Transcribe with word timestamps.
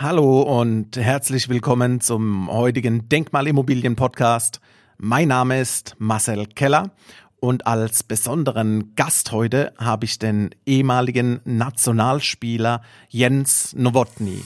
Hallo 0.00 0.42
und 0.42 0.96
herzlich 0.96 1.48
willkommen 1.48 2.00
zum 2.00 2.48
heutigen 2.52 3.08
Denkmalimmobilien-Podcast. 3.08 4.60
Mein 4.96 5.26
Name 5.26 5.60
ist 5.60 5.96
Marcel 5.98 6.46
Keller 6.46 6.92
und 7.40 7.66
als 7.66 8.04
besonderen 8.04 8.94
Gast 8.94 9.32
heute 9.32 9.72
habe 9.76 10.04
ich 10.04 10.20
den 10.20 10.50
ehemaligen 10.66 11.40
Nationalspieler 11.44 12.82
Jens 13.08 13.74
Nowotny. 13.76 14.44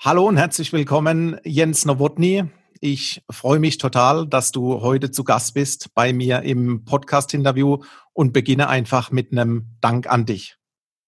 Hallo 0.00 0.26
und 0.26 0.38
herzlich 0.38 0.72
willkommen, 0.72 1.38
Jens 1.44 1.84
Nowotny. 1.84 2.44
Ich 2.82 3.22
freue 3.30 3.58
mich 3.58 3.76
total, 3.76 4.26
dass 4.26 4.52
du 4.52 4.80
heute 4.80 5.10
zu 5.10 5.22
Gast 5.22 5.52
bist 5.52 5.92
bei 5.94 6.14
mir 6.14 6.40
im 6.40 6.86
Podcast-Interview 6.86 7.82
und 8.14 8.32
beginne 8.32 8.70
einfach 8.70 9.10
mit 9.10 9.32
einem 9.32 9.76
Dank 9.82 10.06
an 10.06 10.24
dich. 10.24 10.56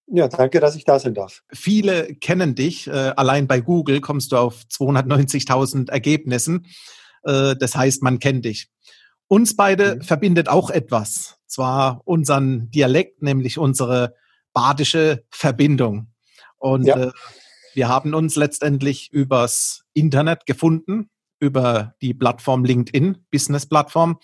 Ja, 0.05 0.27
danke, 0.27 0.59
dass 0.59 0.75
ich 0.75 0.85
da 0.85 0.99
sein 0.99 1.15
darf. 1.15 1.41
Viele 1.51 2.13
kennen 2.13 2.53
dich. 2.53 2.85
Äh, 2.85 3.13
allein 3.15 3.47
bei 3.47 3.59
Google 3.59 4.01
kommst 4.01 4.31
du 4.31 4.37
auf 4.37 4.61
290.000 4.71 5.89
Ergebnissen. 5.89 6.67
Äh, 7.23 7.55
das 7.55 7.75
heißt, 7.75 8.03
man 8.03 8.19
kennt 8.19 8.45
dich. 8.45 8.69
Uns 9.27 9.55
beide 9.55 9.95
mhm. 9.95 10.01
verbindet 10.03 10.49
auch 10.49 10.69
etwas. 10.69 11.37
Zwar 11.47 12.01
unseren 12.05 12.69
Dialekt, 12.69 13.23
nämlich 13.23 13.57
unsere 13.57 14.13
badische 14.53 15.23
Verbindung. 15.31 16.13
Und 16.59 16.85
ja. 16.85 17.05
äh, 17.07 17.11
wir 17.73 17.87
haben 17.87 18.13
uns 18.13 18.35
letztendlich 18.35 19.11
übers 19.11 19.85
Internet 19.93 20.45
gefunden, 20.45 21.09
über 21.43 21.93
die 22.01 22.13
Plattform 22.13 22.63
LinkedIn, 22.63 23.17
Business-Plattform, 23.31 24.17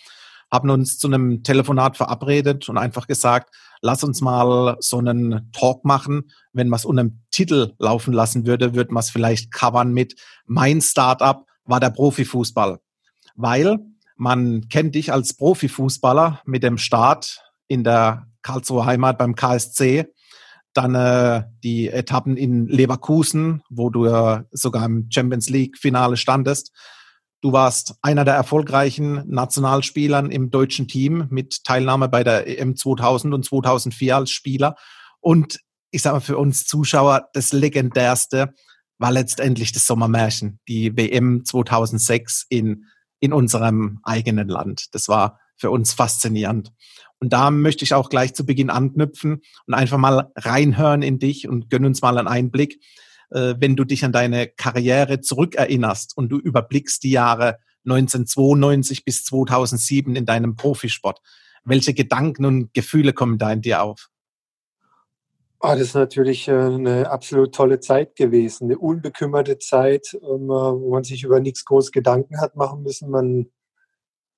haben 0.50 0.70
uns 0.70 0.98
zu 0.98 1.08
einem 1.08 1.44
Telefonat 1.44 1.98
verabredet 1.98 2.70
und 2.70 2.78
einfach 2.78 3.08
gesagt, 3.08 3.54
lass 3.82 4.04
uns 4.04 4.22
mal 4.22 4.78
so 4.80 4.98
einen 4.98 5.52
Talk 5.52 5.84
machen. 5.86 6.32
Wenn 6.54 6.70
man 6.70 6.78
es 6.78 6.86
unter 6.86 7.02
einem 7.02 7.22
Titel 7.30 7.74
laufen 7.78 8.14
lassen 8.14 8.48
würde, 8.48 8.74
würde 8.74 8.94
man 8.94 9.02
es 9.02 9.10
vielleicht 9.10 9.52
covern 9.52 9.94
mit 9.94 10.16
Mein 10.46 10.82
Startup 10.82 11.46
war 11.66 11.80
der 11.80 11.92
Profifußball. 11.92 12.80
Weil 13.36 13.80
man 14.16 14.70
kennt 14.70 14.96
dich 14.96 15.12
als 15.14 15.36
Profifußballer 15.36 16.42
mit 16.46 16.64
dem 16.64 16.78
Start 16.78 17.44
in 17.68 17.84
der 17.84 18.28
Karlsruher 18.42 18.86
Heimat 18.86 19.18
beim 19.18 19.36
KSC 19.36 20.08
dann 20.74 20.96
äh, 20.96 21.44
die 21.64 21.88
Etappen 21.88 22.38
in 22.38 22.68
Leverkusen, 22.68 23.64
wo 23.70 23.90
du 23.90 24.06
ja 24.06 24.46
sogar 24.52 24.86
im 24.86 25.08
Champions 25.10 25.50
League-Finale 25.50 26.18
standest. 26.18 26.72
Du 27.42 27.54
warst 27.54 27.96
einer 28.02 28.26
der 28.26 28.34
erfolgreichen 28.34 29.24
Nationalspielern 29.28 30.30
im 30.30 30.52
deutschen 30.52 30.88
Team 30.90 31.28
mit 31.30 31.64
Teilnahme 31.64 32.10
bei 32.10 32.24
der 32.24 32.48
EM 32.48 32.76
2000 32.76 33.34
und 33.34 33.46
2004 33.46 34.16
als 34.16 34.32
Spieler. 34.32 34.76
Und 35.22 35.60
ich 35.92 36.02
sage 36.02 36.16
mal 36.16 36.22
für 36.22 36.38
uns 36.38 36.66
Zuschauer, 36.66 37.30
das 37.34 37.54
legendärste 37.54 38.54
war 38.98 39.12
letztendlich 39.12 39.72
das 39.72 39.88
Sommermärchen, 39.88 40.60
die 40.68 40.98
WM 40.98 41.46
2006 41.46 42.46
in, 42.50 42.86
in 43.22 43.32
unserem 43.32 44.00
eigenen 44.04 44.50
Land. 44.50 44.94
Das 44.94 45.08
war 45.08 45.40
für 45.56 45.72
uns 45.72 45.94
faszinierend. 45.94 46.74
Und 47.20 47.32
da 47.32 47.52
möchte 47.52 47.86
ich 47.86 47.94
auch 47.94 48.10
gleich 48.10 48.34
zu 48.34 48.46
Beginn 48.46 48.70
anknüpfen 48.70 49.42
und 49.66 49.74
einfach 49.74 49.98
mal 49.98 50.32
reinhören 50.36 51.02
in 51.02 51.20
dich 51.20 51.48
und 51.48 51.70
gönn 51.70 51.86
uns 51.86 52.02
mal 52.02 52.18
einen 52.18 52.28
Einblick, 52.28 52.82
äh, 53.32 53.56
wenn 53.58 53.76
du 53.76 53.84
dich 53.84 54.06
an 54.06 54.12
deine 54.12 54.48
Karriere 54.48 55.22
zurückerinnerst 55.22 56.16
und 56.18 56.30
du 56.30 56.38
überblickst 56.38 57.04
die 57.04 57.12
Jahre 57.12 57.60
1992 57.86 59.06
bis 59.06 59.24
2007 59.26 60.16
in 60.16 60.26
deinem 60.26 60.56
Profisport. 60.56 61.22
Welche 61.64 61.94
Gedanken 61.94 62.46
und 62.46 62.74
Gefühle 62.74 63.14
kommen 63.14 63.38
da 63.38 63.52
in 63.52 63.62
dir 63.62 63.84
auf? 63.84 64.10
Oh, 65.62 65.68
das 65.72 65.82
ist 65.82 65.94
natürlich 65.96 66.48
äh, 66.48 66.54
eine 66.54 67.12
absolut 67.12 67.54
tolle 67.54 67.82
Zeit 67.82 68.16
gewesen, 68.16 68.66
eine 68.66 68.78
unbekümmerte 68.78 69.58
Zeit, 69.60 70.14
ähm, 70.14 70.48
wo 70.48 70.92
man 70.92 71.04
sich 71.04 71.24
über 71.24 71.42
nichts 71.42 71.66
groß 71.66 71.92
Gedanken 71.92 72.40
hat 72.40 72.56
machen 72.56 72.82
müssen. 72.84 73.10
Man 73.10 73.52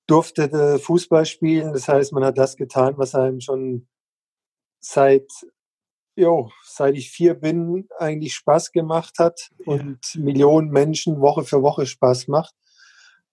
durfte 0.08 0.50
äh, 0.50 0.78
Fußball 0.80 1.24
spielen. 1.24 1.72
Das 1.72 1.86
heißt, 1.86 2.12
man 2.12 2.24
hat 2.24 2.38
das 2.38 2.56
getan, 2.56 2.94
was 2.96 3.14
einem 3.14 3.40
schon 3.40 3.86
seit, 4.80 5.30
jo, 6.16 6.50
seit 6.64 6.96
ich 6.96 7.10
vier 7.10 7.34
bin, 7.34 7.88
eigentlich 7.98 8.34
Spaß 8.34 8.72
gemacht 8.72 9.18
hat 9.18 9.50
und 9.64 9.98
Millionen 10.16 10.70
Menschen 10.70 11.20
Woche 11.20 11.44
für 11.44 11.62
Woche 11.62 11.86
Spaß 11.86 12.28
macht. 12.28 12.54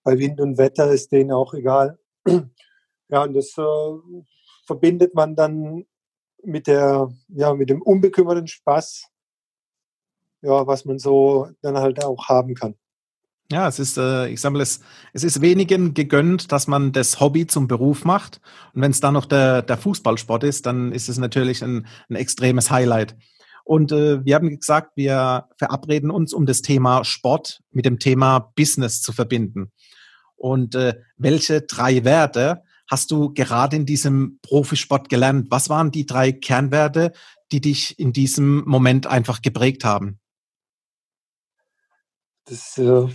Bei 0.04 0.18
Wind 0.18 0.40
und 0.40 0.58
Wetter 0.58 0.92
ist 0.92 1.12
denen 1.12 1.32
auch 1.32 1.54
egal. 1.54 2.00
Ja, 3.12 3.24
und 3.24 3.34
das 3.34 3.58
äh, 3.58 4.22
verbindet 4.68 5.16
man 5.16 5.36
dann 5.36 5.88
mit 6.44 6.68
der, 6.68 7.12
ja, 7.30 7.56
mit 7.56 7.72
dem 7.72 7.82
unbekümmerten 7.82 8.46
Spaß, 8.46 9.08
ja, 10.44 10.68
was 10.68 10.86
man 10.86 11.00
so 11.00 11.50
dann 11.64 11.80
halt 11.80 12.06
auch 12.06 12.28
haben 12.28 12.54
kann. 12.54 12.76
Ja, 13.52 13.68
es 13.68 13.80
ist, 13.80 13.98
äh, 13.98 14.28
ich 14.30 14.40
sage 14.42 14.54
mal, 14.54 14.62
es, 14.62 14.80
es 15.12 15.24
ist 15.24 15.42
wenigen 15.42 15.96
gegönnt, 15.96 16.52
dass 16.52 16.68
man 16.68 16.92
das 16.92 17.20
Hobby 17.20 17.48
zum 17.48 17.68
Beruf 17.68 18.06
macht. 18.06 18.40
Und 18.74 18.84
wenn 18.84 18.92
es 18.92 19.00
dann 19.00 19.16
noch 19.16 19.26
der, 19.26 19.64
der 19.64 19.78
Fußballsport 19.78 20.44
ist, 20.44 20.68
dann 20.68 20.92
ist 20.92 21.10
es 21.10 21.18
natürlich 21.18 21.64
ein, 21.64 21.88
ein 22.10 22.16
extremes 22.16 22.70
Highlight. 22.70 23.16
Und 23.64 23.92
äh, 23.92 24.24
wir 24.24 24.36
haben 24.36 24.60
gesagt, 24.60 24.92
wir 24.96 25.48
verabreden 25.58 26.12
uns, 26.12 26.32
um 26.32 26.46
das 26.46 26.62
Thema 26.62 27.04
Sport 27.04 27.62
mit 27.72 27.86
dem 27.86 27.98
Thema 27.98 28.52
Business 28.56 29.02
zu 29.02 29.14
verbinden. 29.14 29.72
Und 30.36 30.76
äh, 30.76 30.96
welche 31.18 31.62
drei 31.62 32.04
Werte 32.04 32.62
hast 32.88 33.10
du 33.10 33.34
gerade 33.34 33.76
in 33.76 33.86
diesem 33.86 34.40
Profisport 34.44 35.10
gelernt? 35.10 35.48
Was 35.50 35.70
waren 35.70 35.92
die 35.92 36.06
drei 36.06 36.32
Kernwerte, 36.32 37.14
die 37.52 37.62
dich 37.62 37.98
in 37.98 38.14
diesem 38.14 38.64
Moment 38.66 39.08
einfach 39.08 39.42
geprägt 39.42 39.84
haben? 39.86 40.20
Das 42.50 42.78
äh, 42.78 43.08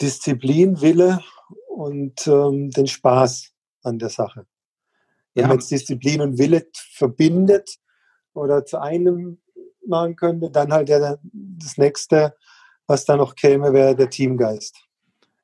Disziplin, 0.00 0.80
Wille 0.80 1.20
und 1.68 2.26
ähm, 2.26 2.70
den 2.70 2.86
Spaß 2.86 3.52
an 3.82 3.98
der 3.98 4.08
Sache. 4.08 4.46
Wenn 5.34 5.42
ja. 5.42 5.48
man 5.48 5.58
Disziplin 5.58 6.20
und 6.20 6.38
Wille 6.38 6.66
verbindet 6.92 7.78
oder 8.32 8.64
zu 8.64 8.80
einem 8.80 9.38
machen 9.86 10.16
könnte, 10.16 10.50
dann 10.50 10.72
halt 10.72 10.88
ja 10.88 11.16
das 11.32 11.76
nächste, 11.76 12.34
was 12.86 13.04
da 13.04 13.16
noch 13.16 13.34
käme, 13.34 13.72
wäre 13.72 13.94
der 13.94 14.10
Teamgeist. 14.10 14.76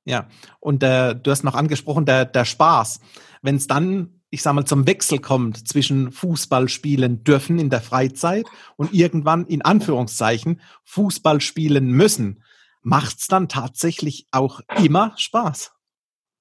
Ja, 0.05 0.29
und 0.61 0.83
äh, 0.83 1.15
du 1.15 1.31
hast 1.31 1.45
noch 1.45 1.55
angesprochen, 1.55 2.07
der, 2.07 2.25
der 2.25 2.45
Spaß. 2.45 3.01
Wenn 3.43 3.57
es 3.57 3.67
dann, 3.67 4.23
ich 4.31 4.43
sag 4.43 4.55
mal, 4.55 4.65
zum 4.65 4.87
Wechsel 4.87 5.19
kommt 5.19 5.69
zwischen 5.69 6.11
Fußball 6.11 6.69
spielen 6.69 7.23
dürfen 7.23 7.59
in 7.59 7.71
der 7.71 7.83
Freizeit 7.83 8.47
und 8.77 8.95
irgendwann 8.95 9.47
in 9.47 9.63
Anführungszeichen 9.63 10.61
Fußball 10.85 11.41
spielen 11.41 11.91
müssen, 11.91 12.43
macht 12.83 13.19
es 13.19 13.27
dann 13.27 13.49
tatsächlich 13.49 14.27
auch 14.31 14.61
immer 14.83 15.13
Spaß. 15.17 15.73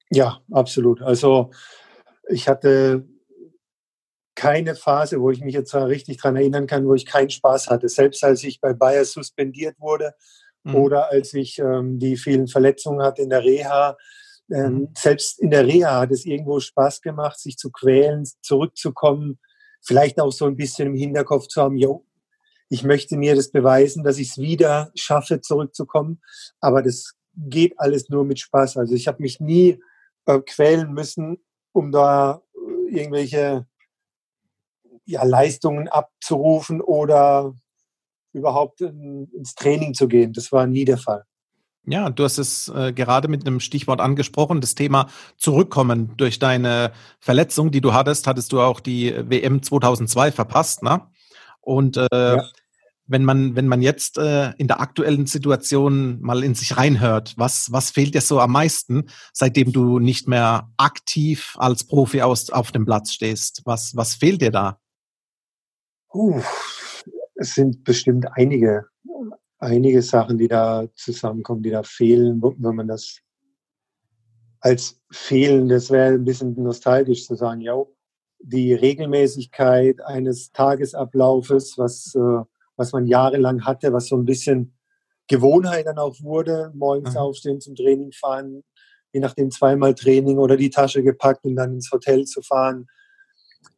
Ja, 0.09 0.41
absolut. 0.51 1.01
Also 1.01 1.51
ich 2.29 2.47
hatte 2.47 3.07
keine 4.35 4.75
Phase, 4.75 5.19
wo 5.19 5.31
ich 5.31 5.41
mich 5.41 5.53
jetzt 5.53 5.75
richtig 5.75 6.17
daran 6.17 6.37
erinnern 6.37 6.65
kann, 6.65 6.87
wo 6.87 6.95
ich 6.95 7.05
keinen 7.05 7.29
Spaß 7.29 7.69
hatte. 7.69 7.89
Selbst 7.89 8.23
als 8.23 8.43
ich 8.43 8.61
bei 8.61 8.73
Bayer 8.73 9.03
suspendiert 9.03 9.79
wurde 9.79 10.13
mhm. 10.63 10.75
oder 10.75 11.11
als 11.11 11.33
ich 11.33 11.59
ähm, 11.59 11.99
die 11.99 12.15
vielen 12.15 12.47
Verletzungen 12.47 13.03
hatte 13.03 13.21
in 13.21 13.29
der 13.29 13.43
Reha. 13.43 13.97
Ähm, 14.51 14.73
mhm. 14.73 14.89
Selbst 14.97 15.39
in 15.39 15.51
der 15.51 15.65
Reha 15.67 15.99
hat 15.99 16.11
es 16.11 16.25
irgendwo 16.25 16.59
Spaß 16.59 17.01
gemacht, 17.01 17.39
sich 17.39 17.57
zu 17.57 17.69
quälen, 17.69 18.23
zurückzukommen, 18.41 19.39
vielleicht 19.81 20.19
auch 20.19 20.31
so 20.31 20.45
ein 20.45 20.55
bisschen 20.55 20.87
im 20.87 20.95
Hinterkopf 20.95 21.47
zu 21.47 21.61
haben, 21.61 21.77
jo, 21.77 22.05
ich 22.69 22.83
möchte 22.83 23.17
mir 23.17 23.35
das 23.35 23.51
beweisen, 23.51 24.03
dass 24.03 24.19
ich 24.19 24.29
es 24.29 24.37
wieder 24.37 24.91
schaffe, 24.95 25.41
zurückzukommen. 25.41 26.21
Aber 26.61 26.81
das 26.83 27.15
geht 27.35 27.79
alles 27.79 28.09
nur 28.09 28.25
mit 28.25 28.39
Spaß. 28.39 28.77
Also 28.77 28.93
ich 28.93 29.07
habe 29.07 29.21
mich 29.21 29.39
nie 29.39 29.79
äh, 30.25 30.39
quälen 30.39 30.93
müssen, 30.93 31.37
um 31.71 31.91
da 31.91 32.41
äh, 32.53 32.95
irgendwelche 32.95 33.65
ja, 35.05 35.23
Leistungen 35.23 35.87
abzurufen 35.87 36.81
oder 36.81 37.53
überhaupt 38.33 38.81
in, 38.81 39.27
ins 39.33 39.55
Training 39.55 39.95
zu 39.95 40.07
gehen. 40.07 40.33
Das 40.33 40.51
war 40.51 40.67
nie 40.67 40.85
der 40.85 40.99
Fall. 40.99 41.23
Ja, 41.85 42.11
du 42.11 42.23
hast 42.23 42.37
es 42.37 42.67
äh, 42.67 42.93
gerade 42.93 43.27
mit 43.27 43.47
einem 43.47 43.59
Stichwort 43.59 43.99
angesprochen, 43.99 44.61
das 44.61 44.75
Thema 44.75 45.09
Zurückkommen. 45.37 46.13
Durch 46.17 46.37
deine 46.37 46.91
Verletzung, 47.19 47.71
die 47.71 47.81
du 47.81 47.93
hattest, 47.93 48.27
hattest 48.27 48.51
du 48.51 48.61
auch 48.61 48.79
die 48.79 49.15
WM 49.27 49.63
2002 49.63 50.31
verpasst, 50.31 50.83
ne? 50.83 51.07
Und 51.61 51.97
äh, 51.97 52.07
ja. 52.11 52.43
Wenn 53.09 53.25
man, 53.25 53.55
wenn 53.55 53.67
man 53.67 53.81
jetzt 53.81 54.17
äh, 54.19 54.51
in 54.57 54.67
der 54.67 54.79
aktuellen 54.79 55.25
Situation 55.25 56.21
mal 56.21 56.43
in 56.43 56.53
sich 56.53 56.77
reinhört, 56.77 57.33
was, 57.37 57.71
was 57.71 57.89
fehlt 57.89 58.13
dir 58.13 58.21
so 58.21 58.39
am 58.39 58.51
meisten, 58.51 59.05
seitdem 59.33 59.71
du 59.71 59.97
nicht 59.97 60.27
mehr 60.27 60.71
aktiv 60.77 61.55
als 61.57 61.83
Profi 61.83 62.21
aus, 62.21 62.51
auf 62.51 62.71
dem 62.71 62.85
Platz 62.85 63.11
stehst? 63.11 63.63
Was, 63.65 63.95
was 63.95 64.13
fehlt 64.13 64.41
dir 64.41 64.51
da? 64.51 64.79
Uh, 66.13 66.41
es 67.35 67.55
sind 67.55 67.83
bestimmt 67.83 68.27
einige, 68.33 68.85
einige 69.57 70.03
Sachen, 70.03 70.37
die 70.37 70.47
da 70.47 70.85
zusammenkommen, 70.93 71.63
die 71.63 71.71
da 71.71 71.81
fehlen, 71.81 72.41
wenn 72.41 72.75
man 72.75 72.87
das 72.87 73.17
als 74.59 74.99
fehlen, 75.11 75.67
das 75.67 75.89
wäre 75.89 76.13
ein 76.13 76.25
bisschen 76.25 76.53
nostalgisch 76.61 77.25
zu 77.25 77.35
sagen, 77.35 77.61
ja, 77.61 77.75
die 78.41 78.73
Regelmäßigkeit 78.73 80.01
eines 80.01 80.51
Tagesablaufes, 80.51 81.77
was, 81.77 82.13
äh, 82.15 82.43
was 82.79 82.93
man 82.93 83.05
jahrelang 83.05 83.65
hatte, 83.65 83.93
was 83.93 84.07
so 84.07 84.15
ein 84.15 84.25
bisschen 84.25 84.73
Gewohnheit 85.27 85.85
dann 85.85 85.99
auch 85.99 86.15
wurde, 86.21 86.71
morgens 86.73 87.11
mhm. 87.11 87.17
aufstehen, 87.17 87.61
zum 87.61 87.75
Training 87.75 88.11
fahren, 88.11 88.63
je 89.11 89.19
nachdem 89.19 89.51
zweimal 89.51 89.93
Training 89.93 90.39
oder 90.39 90.57
die 90.57 90.69
Tasche 90.69 91.03
gepackt 91.03 91.45
und 91.45 91.55
dann 91.55 91.75
ins 91.75 91.91
Hotel 91.91 92.25
zu 92.25 92.41
fahren. 92.41 92.87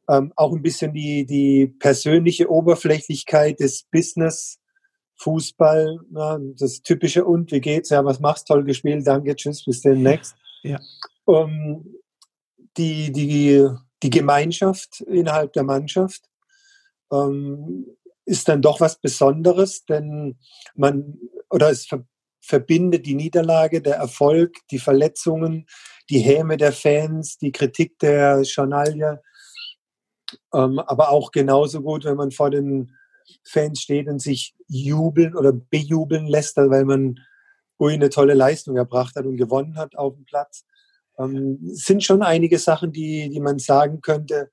Ähm, 0.07 0.31
auch 0.35 0.53
ein 0.53 0.61
bisschen 0.61 0.93
die, 0.93 1.25
die 1.25 1.67
persönliche 1.67 2.49
Oberflächlichkeit 2.49 3.59
des 3.59 3.83
Business, 3.91 4.59
Fußball, 5.17 5.99
na, 6.09 6.39
das 6.57 6.81
typische 6.81 7.25
und, 7.25 7.51
wie 7.51 7.61
geht's? 7.61 7.89
Ja, 7.89 8.03
was 8.03 8.19
machst? 8.19 8.47
Toll 8.47 8.63
gespielt, 8.63 9.05
danke, 9.05 9.35
tschüss, 9.35 9.63
bis 9.65 9.81
demnächst. 9.81 10.35
Ja. 10.63 10.79
Ähm, 11.27 11.95
die, 12.77 13.11
die, 13.11 13.67
die 14.01 14.09
Gemeinschaft 14.09 15.01
innerhalb 15.01 15.53
der 15.53 15.63
Mannschaft 15.63 16.23
ähm, 17.11 17.85
ist 18.31 18.47
dann 18.47 18.61
doch 18.61 18.79
was 18.79 18.99
Besonderes, 18.99 19.85
denn 19.85 20.39
man, 20.75 21.19
oder 21.49 21.69
es 21.69 21.85
ver 21.85 22.05
verbindet 22.43 23.05
die 23.05 23.13
Niederlage, 23.13 23.83
der 23.83 23.97
Erfolg, 23.97 24.55
die 24.71 24.79
Verletzungen, 24.79 25.67
die 26.09 26.17
Häme 26.17 26.57
der 26.57 26.71
Fans, 26.71 27.37
die 27.37 27.51
Kritik 27.51 27.99
der 27.99 28.41
Journalie, 28.41 29.21
ähm, 30.51 30.79
aber 30.79 31.11
auch 31.11 31.31
genauso 31.31 31.81
gut, 31.81 32.03
wenn 32.03 32.17
man 32.17 32.31
vor 32.31 32.49
den 32.49 32.97
Fans 33.43 33.81
steht 33.81 34.07
und 34.07 34.19
sich 34.19 34.55
jubeln 34.67 35.35
oder 35.35 35.53
bejubeln 35.53 36.25
lässt, 36.25 36.57
weil 36.57 36.85
man 36.85 37.19
ui, 37.79 37.93
eine 37.93 38.09
tolle 38.09 38.33
Leistung 38.33 38.75
erbracht 38.75 39.15
hat 39.15 39.25
und 39.25 39.37
gewonnen 39.37 39.77
hat 39.77 39.95
auf 39.95 40.15
dem 40.15 40.25
Platz. 40.25 40.65
Ähm, 41.19 41.59
sind 41.61 42.03
schon 42.03 42.23
einige 42.23 42.57
Sachen, 42.57 42.91
die, 42.91 43.29
die 43.29 43.39
man 43.39 43.59
sagen 43.59 44.01
könnte. 44.01 44.51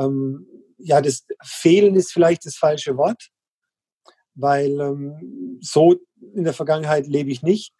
Ähm, 0.00 0.46
ja, 0.78 1.00
das 1.00 1.26
Fehlen 1.44 1.94
ist 1.94 2.12
vielleicht 2.12 2.46
das 2.46 2.56
falsche 2.56 2.96
Wort, 2.96 3.28
weil 4.34 4.80
ähm, 4.80 5.58
so 5.60 5.96
in 6.34 6.44
der 6.44 6.54
Vergangenheit 6.54 7.06
lebe 7.06 7.30
ich 7.30 7.42
nicht. 7.42 7.74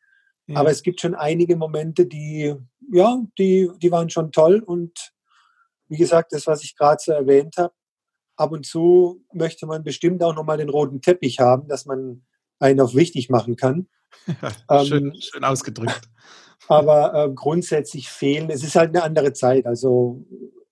Ja. 0.46 0.60
Aber 0.60 0.70
es 0.70 0.82
gibt 0.82 1.00
schon 1.00 1.14
einige 1.14 1.56
Momente, 1.56 2.06
die, 2.06 2.54
ja, 2.92 3.22
die, 3.38 3.70
die 3.80 3.90
waren 3.90 4.10
schon 4.10 4.32
toll. 4.32 4.60
Und 4.60 5.12
wie 5.88 5.96
gesagt, 5.96 6.32
das, 6.32 6.46
was 6.46 6.62
ich 6.62 6.76
gerade 6.76 7.00
so 7.02 7.12
erwähnt 7.12 7.56
habe, 7.56 7.72
ab 8.36 8.52
und 8.52 8.66
zu 8.66 9.24
möchte 9.32 9.66
man 9.66 9.84
bestimmt 9.84 10.22
auch 10.22 10.34
nochmal 10.34 10.58
den 10.58 10.70
roten 10.70 11.00
Teppich 11.00 11.40
haben, 11.40 11.68
dass 11.68 11.86
man 11.86 12.24
einen 12.58 12.80
auf 12.80 12.94
wichtig 12.94 13.30
machen 13.30 13.56
kann. 13.56 13.88
Ja, 14.68 14.84
schön, 14.84 15.06
ähm, 15.06 15.14
schön 15.20 15.44
ausgedrückt. 15.44 16.10
Aber 16.66 17.14
äh, 17.14 17.32
grundsätzlich 17.32 18.08
fehlen, 18.08 18.50
es 18.50 18.64
ist 18.64 18.74
halt 18.74 18.90
eine 18.90 19.04
andere 19.04 19.32
Zeit. 19.32 19.66
Also 19.66 20.24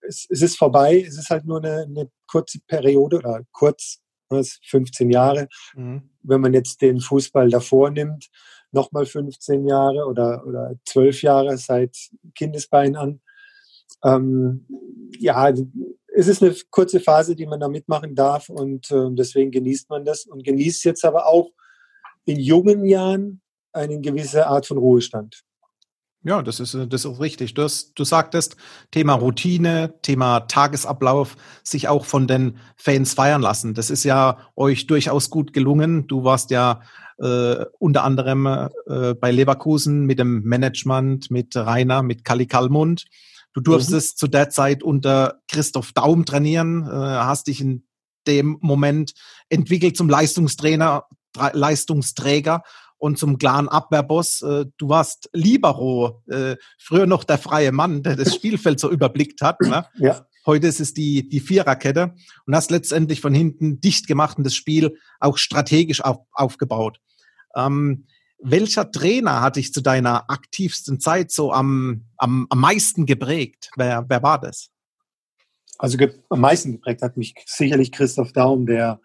es, 0.08 0.26
es 0.28 0.42
ist 0.42 0.56
vorbei, 0.56 1.04
es 1.06 1.18
ist 1.18 1.30
halt 1.30 1.44
nur 1.44 1.58
eine, 1.58 1.82
eine 1.82 2.10
kurze 2.26 2.58
Periode 2.66 3.18
oder 3.18 3.42
kurz, 3.52 4.00
15 4.30 5.08
ne, 5.08 5.14
Jahre. 5.14 5.48
Mhm. 5.74 6.10
Wenn 6.22 6.40
man 6.40 6.52
jetzt 6.52 6.82
den 6.82 7.00
Fußball 7.00 7.48
davor 7.48 7.90
nimmt, 7.90 8.28
nochmal 8.72 9.06
15 9.06 9.66
Jahre 9.66 10.06
oder, 10.06 10.46
oder 10.46 10.74
12 10.86 11.22
Jahre 11.22 11.56
seit 11.56 11.96
Kindesbein 12.34 12.96
an. 12.96 13.20
Ähm, 14.04 14.66
ja, 15.18 15.50
es 16.14 16.28
ist 16.28 16.42
eine 16.42 16.54
kurze 16.70 17.00
Phase, 17.00 17.34
die 17.34 17.46
man 17.46 17.60
da 17.60 17.68
mitmachen 17.68 18.14
darf 18.14 18.48
und 18.48 18.90
äh, 18.90 19.08
deswegen 19.12 19.50
genießt 19.50 19.88
man 19.88 20.04
das 20.04 20.26
und 20.26 20.44
genießt 20.44 20.84
jetzt 20.84 21.04
aber 21.04 21.26
auch 21.26 21.50
in 22.24 22.38
jungen 22.38 22.84
Jahren 22.84 23.40
eine 23.72 24.00
gewisse 24.00 24.46
Art 24.46 24.66
von 24.66 24.78
Ruhestand. 24.78 25.42
Ja, 26.24 26.42
das 26.42 26.58
ist, 26.58 26.76
das 26.88 27.04
ist 27.04 27.20
richtig. 27.20 27.54
Du, 27.54 27.62
hast, 27.62 27.92
du 27.94 28.04
sagtest, 28.04 28.56
Thema 28.90 29.14
Routine, 29.14 29.94
Thema 30.02 30.40
Tagesablauf, 30.40 31.36
sich 31.62 31.88
auch 31.88 32.04
von 32.04 32.26
den 32.26 32.58
Fans 32.76 33.14
feiern 33.14 33.40
lassen. 33.40 33.74
Das 33.74 33.88
ist 33.88 34.04
ja 34.04 34.38
euch 34.56 34.86
durchaus 34.88 35.30
gut 35.30 35.52
gelungen. 35.52 36.08
Du 36.08 36.24
warst 36.24 36.50
ja 36.50 36.80
äh, 37.18 37.64
unter 37.78 38.02
anderem 38.02 38.46
äh, 38.46 39.14
bei 39.14 39.30
Leverkusen 39.30 40.06
mit 40.06 40.18
dem 40.18 40.42
Management, 40.42 41.30
mit 41.30 41.54
Rainer, 41.54 42.02
mit 42.02 42.24
Kali 42.24 42.46
Kalmund. 42.46 43.04
Du 43.52 43.60
durftest 43.60 44.16
mhm. 44.16 44.18
zu 44.18 44.26
der 44.26 44.50
Zeit 44.50 44.82
unter 44.82 45.40
Christoph 45.48 45.92
Daum 45.92 46.24
trainieren, 46.24 46.82
äh, 46.82 46.90
hast 46.90 47.46
dich 47.46 47.60
in 47.60 47.86
dem 48.26 48.58
Moment 48.60 49.14
entwickelt 49.48 49.96
zum 49.96 50.08
Leistungstrainer, 50.08 51.04
Leistungsträger 51.52 52.62
und 52.98 53.18
zum 53.18 53.38
klaren 53.38 53.68
Abwehrboss. 53.68 54.42
Äh, 54.42 54.66
du 54.76 54.88
warst 54.88 55.30
Libero, 55.32 56.22
äh, 56.28 56.56
früher 56.78 57.06
noch 57.06 57.24
der 57.24 57.38
freie 57.38 57.72
Mann, 57.72 58.02
der 58.02 58.16
das 58.16 58.34
Spielfeld 58.34 58.78
so 58.80 58.90
überblickt 58.90 59.40
hat. 59.40 59.60
Ne? 59.60 59.86
Ja. 59.98 60.26
Heute 60.46 60.66
ist 60.66 60.80
es 60.80 60.94
die, 60.94 61.28
die 61.28 61.40
Viererkette 61.40 62.14
und 62.46 62.54
hast 62.54 62.70
letztendlich 62.70 63.20
von 63.20 63.34
hinten 63.34 63.82
dicht 63.82 64.06
gemacht 64.06 64.38
und 64.38 64.44
das 64.44 64.54
Spiel 64.54 64.96
auch 65.20 65.36
strategisch 65.36 66.02
auf, 66.02 66.18
aufgebaut. 66.32 67.00
Ähm, 67.54 68.06
welcher 68.38 68.90
Trainer 68.90 69.42
hat 69.42 69.56
dich 69.56 69.74
zu 69.74 69.82
deiner 69.82 70.30
aktivsten 70.30 71.00
Zeit 71.00 71.32
so 71.32 71.52
am, 71.52 72.06
am, 72.16 72.46
am 72.48 72.60
meisten 72.60 73.04
geprägt? 73.04 73.70
Wer, 73.76 74.06
wer 74.08 74.22
war 74.22 74.40
das? 74.40 74.70
Also 75.76 75.98
am 76.30 76.40
meisten 76.40 76.72
geprägt 76.72 77.02
hat 77.02 77.16
mich 77.16 77.34
sicherlich 77.46 77.92
Christoph 77.92 78.32
Daum, 78.32 78.66
der 78.66 79.00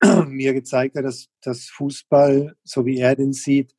mir 0.28 0.54
gezeigt 0.54 0.96
hat, 0.96 1.04
dass 1.04 1.28
das 1.42 1.64
Fußball, 1.66 2.54
so 2.64 2.86
wie 2.86 2.98
er 2.98 3.16
den 3.16 3.32
sieht, 3.32 3.74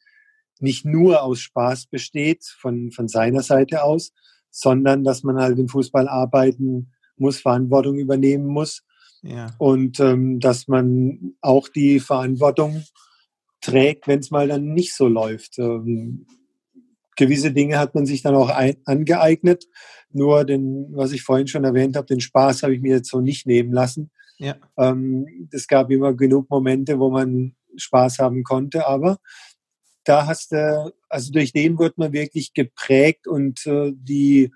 nicht 0.59 0.85
nur 0.85 1.23
aus 1.23 1.39
Spaß 1.39 1.88
besteht 1.88 2.45
von, 2.45 2.91
von 2.91 3.07
seiner 3.07 3.41
Seite 3.41 3.83
aus, 3.83 4.13
sondern 4.51 5.03
dass 5.03 5.23
man 5.23 5.38
halt 5.38 5.57
im 5.57 5.68
Fußball 5.68 6.07
arbeiten 6.07 6.91
muss, 7.18 7.39
Verantwortung 7.39 7.97
übernehmen 7.97 8.45
muss. 8.45 8.83
Ja. 9.23 9.47
Und 9.57 10.00
ähm, 10.00 10.39
dass 10.39 10.68
man 10.68 11.35
auch 11.41 11.68
die 11.68 12.00
Verantwortung 12.00 12.83
trägt, 13.62 14.07
wenn 14.07 14.19
es 14.19 14.31
mal 14.31 14.47
dann 14.47 14.73
nicht 14.73 14.95
so 14.95 15.07
läuft. 15.07 15.59
Ähm, 15.59 16.25
gewisse 17.15 17.51
Dinge 17.51 17.77
hat 17.77 17.94
man 17.95 18.06
sich 18.06 18.21
dann 18.21 18.35
auch 18.35 18.50
ein, 18.50 18.77
angeeignet. 18.85 19.65
Nur 20.12 20.44
den, 20.44 20.88
was 20.91 21.12
ich 21.12 21.23
vorhin 21.23 21.47
schon 21.47 21.63
erwähnt 21.63 21.95
habe, 21.95 22.07
den 22.07 22.19
Spaß 22.19 22.63
habe 22.63 22.75
ich 22.75 22.81
mir 22.81 22.95
jetzt 22.95 23.09
so 23.09 23.21
nicht 23.21 23.45
nehmen 23.45 23.71
lassen. 23.71 24.12
Ja. 24.42 24.56
Ähm, 24.76 25.48
es 25.52 25.68
gab 25.68 25.92
immer 25.92 26.14
genug 26.16 26.50
Momente, 26.50 26.98
wo 26.98 27.12
man 27.12 27.56
Spaß 27.78 28.18
haben 28.18 28.44
konnte, 28.44 28.88
aber 28.88 29.20
da 30.04 30.26
hast 30.26 30.52
du, 30.52 30.92
also 31.10 31.32
durch 31.32 31.54
den 31.54 31.78
wird 31.78 32.00
man 32.00 32.12
wirklich 32.12 32.56
geprägt 32.56 33.28
und 33.28 33.68
äh, 33.68 33.92
die, 33.94 34.52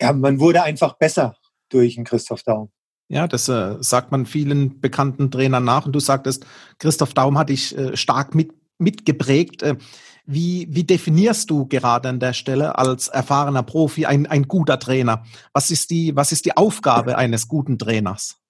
ja, 0.00 0.14
man 0.14 0.40
wurde 0.40 0.62
einfach 0.62 0.94
besser 0.94 1.36
durch 1.68 1.96
den 1.96 2.04
Christoph 2.04 2.44
Daum. 2.44 2.70
Ja, 3.08 3.28
das 3.28 3.46
äh, 3.50 3.76
sagt 3.80 4.10
man 4.10 4.24
vielen 4.24 4.80
bekannten 4.80 5.30
Trainern 5.30 5.64
nach. 5.64 5.84
Und 5.84 5.92
du 5.92 6.00
sagtest, 6.00 6.46
Christoph 6.78 7.12
Daum 7.12 7.36
hat 7.36 7.50
dich 7.50 7.76
äh, 7.76 7.94
stark 7.94 8.34
mit, 8.34 8.52
mitgeprägt. 8.78 9.62
Äh, 9.62 9.76
wie, 10.24 10.66
wie 10.70 10.84
definierst 10.84 11.50
du 11.50 11.66
gerade 11.66 12.08
an 12.08 12.20
der 12.20 12.32
Stelle 12.32 12.78
als 12.78 13.08
erfahrener 13.08 13.62
Profi 13.62 14.06
ein, 14.06 14.26
ein 14.26 14.48
guter 14.48 14.78
Trainer? 14.78 15.24
Was 15.52 15.70
ist, 15.70 15.90
die, 15.90 16.16
was 16.16 16.32
ist 16.32 16.46
die 16.46 16.56
Aufgabe 16.56 17.18
eines 17.18 17.48
guten 17.48 17.78
Trainers? 17.78 18.40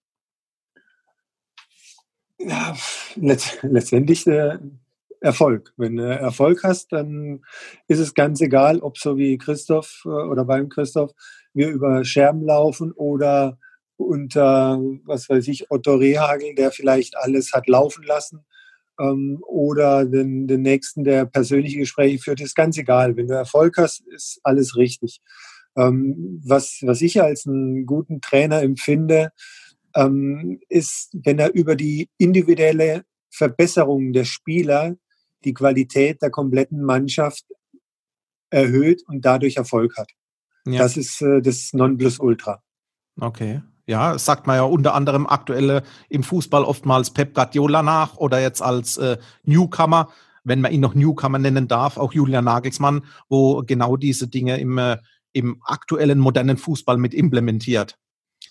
Ja, 2.39 2.77
letztendlich 3.17 4.27
äh, 4.27 4.59
Erfolg. 5.21 5.73
Wenn 5.77 5.97
du 5.97 6.05
Erfolg 6.05 6.63
hast, 6.65 6.93
dann 6.93 7.43
ist 7.89 7.99
es 7.99 8.15
ganz 8.15 8.41
egal, 8.41 8.81
ob 8.81 8.99
so 8.99 9.17
wie 9.17 9.39
Christoph 9.39 10.03
äh, 10.05 10.09
oder 10.09 10.45
beim 10.45 10.69
Christoph 10.69 11.13
wir 11.55 11.69
über 11.69 12.05
Scherben 12.05 12.43
laufen 12.45 12.93
oder 12.93 13.59
unter, 13.97 14.79
was 15.05 15.29
weiß 15.29 15.49
ich, 15.49 15.71
Otto 15.71 15.95
Rehagel, 15.95 16.55
der 16.55 16.71
vielleicht 16.71 17.17
alles 17.17 17.53
hat 17.53 17.67
laufen 17.67 18.05
lassen, 18.05 18.45
ähm, 19.01 19.39
oder 19.47 20.05
den, 20.05 20.47
den 20.47 20.63
nächsten, 20.63 21.05
der 21.05 21.27
persönliche 21.27 21.79
Gespräche 21.79 22.19
führt, 22.19 22.41
ist 22.41 22.55
ganz 22.55 22.77
egal. 22.79 23.17
Wenn 23.17 23.29
du 23.29 23.35
Erfolg 23.35 23.77
hast, 23.79 24.07
ist 24.09 24.41
alles 24.43 24.77
richtig. 24.77 25.21
Ähm, 25.77 26.41
was, 26.45 26.79
was 26.83 27.03
ich 27.03 27.21
als 27.23 27.47
einen 27.47 27.87
guten 27.87 28.21
Trainer 28.21 28.63
empfinde, 28.63 29.33
ähm, 29.97 30.61
ist, 30.69 31.11
wenn 31.25 31.39
er 31.39 31.53
über 31.55 31.75
die 31.75 32.09
individuelle 32.19 33.05
Verbesserung 33.31 34.13
der 34.13 34.25
Spieler 34.25 34.95
die 35.45 35.55
Qualität 35.55 36.23
der 36.23 36.31
kompletten 36.31 36.83
Mannschaft 36.83 37.45
erhöht 38.51 39.03
und 39.09 39.25
dadurch 39.25 39.57
Erfolg 39.57 39.97
hat. 39.97 40.11
Ja. 40.67 40.83
Das 40.83 40.97
ist 40.97 41.21
äh, 41.23 41.41
das 41.41 41.73
Nonplusultra. 41.73 42.63
Okay. 43.21 43.63
Ja, 43.87 44.19
sagt 44.19 44.47
man 44.49 44.57
ja 44.57 44.63
unter 44.63 44.95
anderem 44.95 45.27
aktuell 45.27 45.83
im 46.09 46.25
Fußball 46.25 46.65
oftmals 46.65 47.13
Pep 47.13 47.35
Guardiola 47.35 47.83
nach 47.83 48.17
oder 48.17 48.41
jetzt 48.41 48.61
als 48.61 48.97
äh, 48.97 49.17
Newcomer, 49.45 50.09
wenn 50.43 50.61
man 50.61 50.73
ihn 50.73 50.81
noch 50.81 50.95
Newcomer 50.95 51.39
nennen 51.39 51.69
darf, 51.69 51.97
auch 51.97 52.13
Julian 52.13 52.45
Nagelsmann, 52.45 53.05
wo 53.29 53.63
genau 53.65 53.97
diese 53.97 54.27
Dinge 54.27 54.59
im, 54.59 54.79
äh, 54.79 54.99
im 55.33 55.63
aktuellen 55.65 56.19
modernen 56.19 56.57
Fußball 56.57 56.97
mit 56.97 57.15
implementiert. 57.15 57.97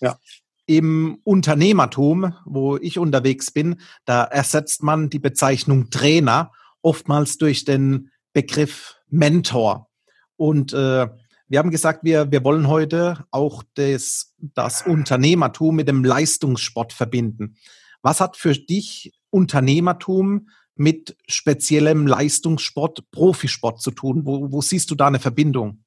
Ja. 0.00 0.18
Im 0.66 1.18
Unternehmertum, 1.22 2.34
wo 2.44 2.76
ich 2.76 2.98
unterwegs 2.98 3.50
bin, 3.52 3.80
da 4.04 4.24
ersetzt 4.24 4.82
man 4.82 5.08
die 5.10 5.20
Bezeichnung 5.20 5.90
Trainer 5.90 6.50
oftmals 6.82 7.38
durch 7.38 7.64
den 7.64 8.10
Begriff 8.32 8.96
Mentor. 9.08 9.88
Und 10.36 10.72
äh, 10.72 11.08
wir 11.48 11.58
haben 11.58 11.70
gesagt, 11.70 12.02
wir, 12.02 12.32
wir 12.32 12.42
wollen 12.42 12.66
heute 12.66 13.24
auch 13.30 13.62
das, 13.74 14.34
das 14.38 14.82
Unternehmertum 14.82 15.76
mit 15.76 15.88
dem 15.88 16.04
Leistungssport 16.04 16.92
verbinden. 16.92 17.56
Was 18.02 18.20
hat 18.20 18.36
für 18.36 18.52
dich 18.52 19.12
Unternehmertum 19.30 20.48
mit 20.74 21.16
speziellem 21.26 22.06
Leistungssport, 22.06 23.10
Profisport 23.10 23.80
zu 23.80 23.90
tun? 23.92 24.26
Wo, 24.26 24.52
wo 24.52 24.60
siehst 24.60 24.90
du 24.90 24.94
da 24.94 25.06
eine 25.06 25.20
Verbindung? 25.20 25.84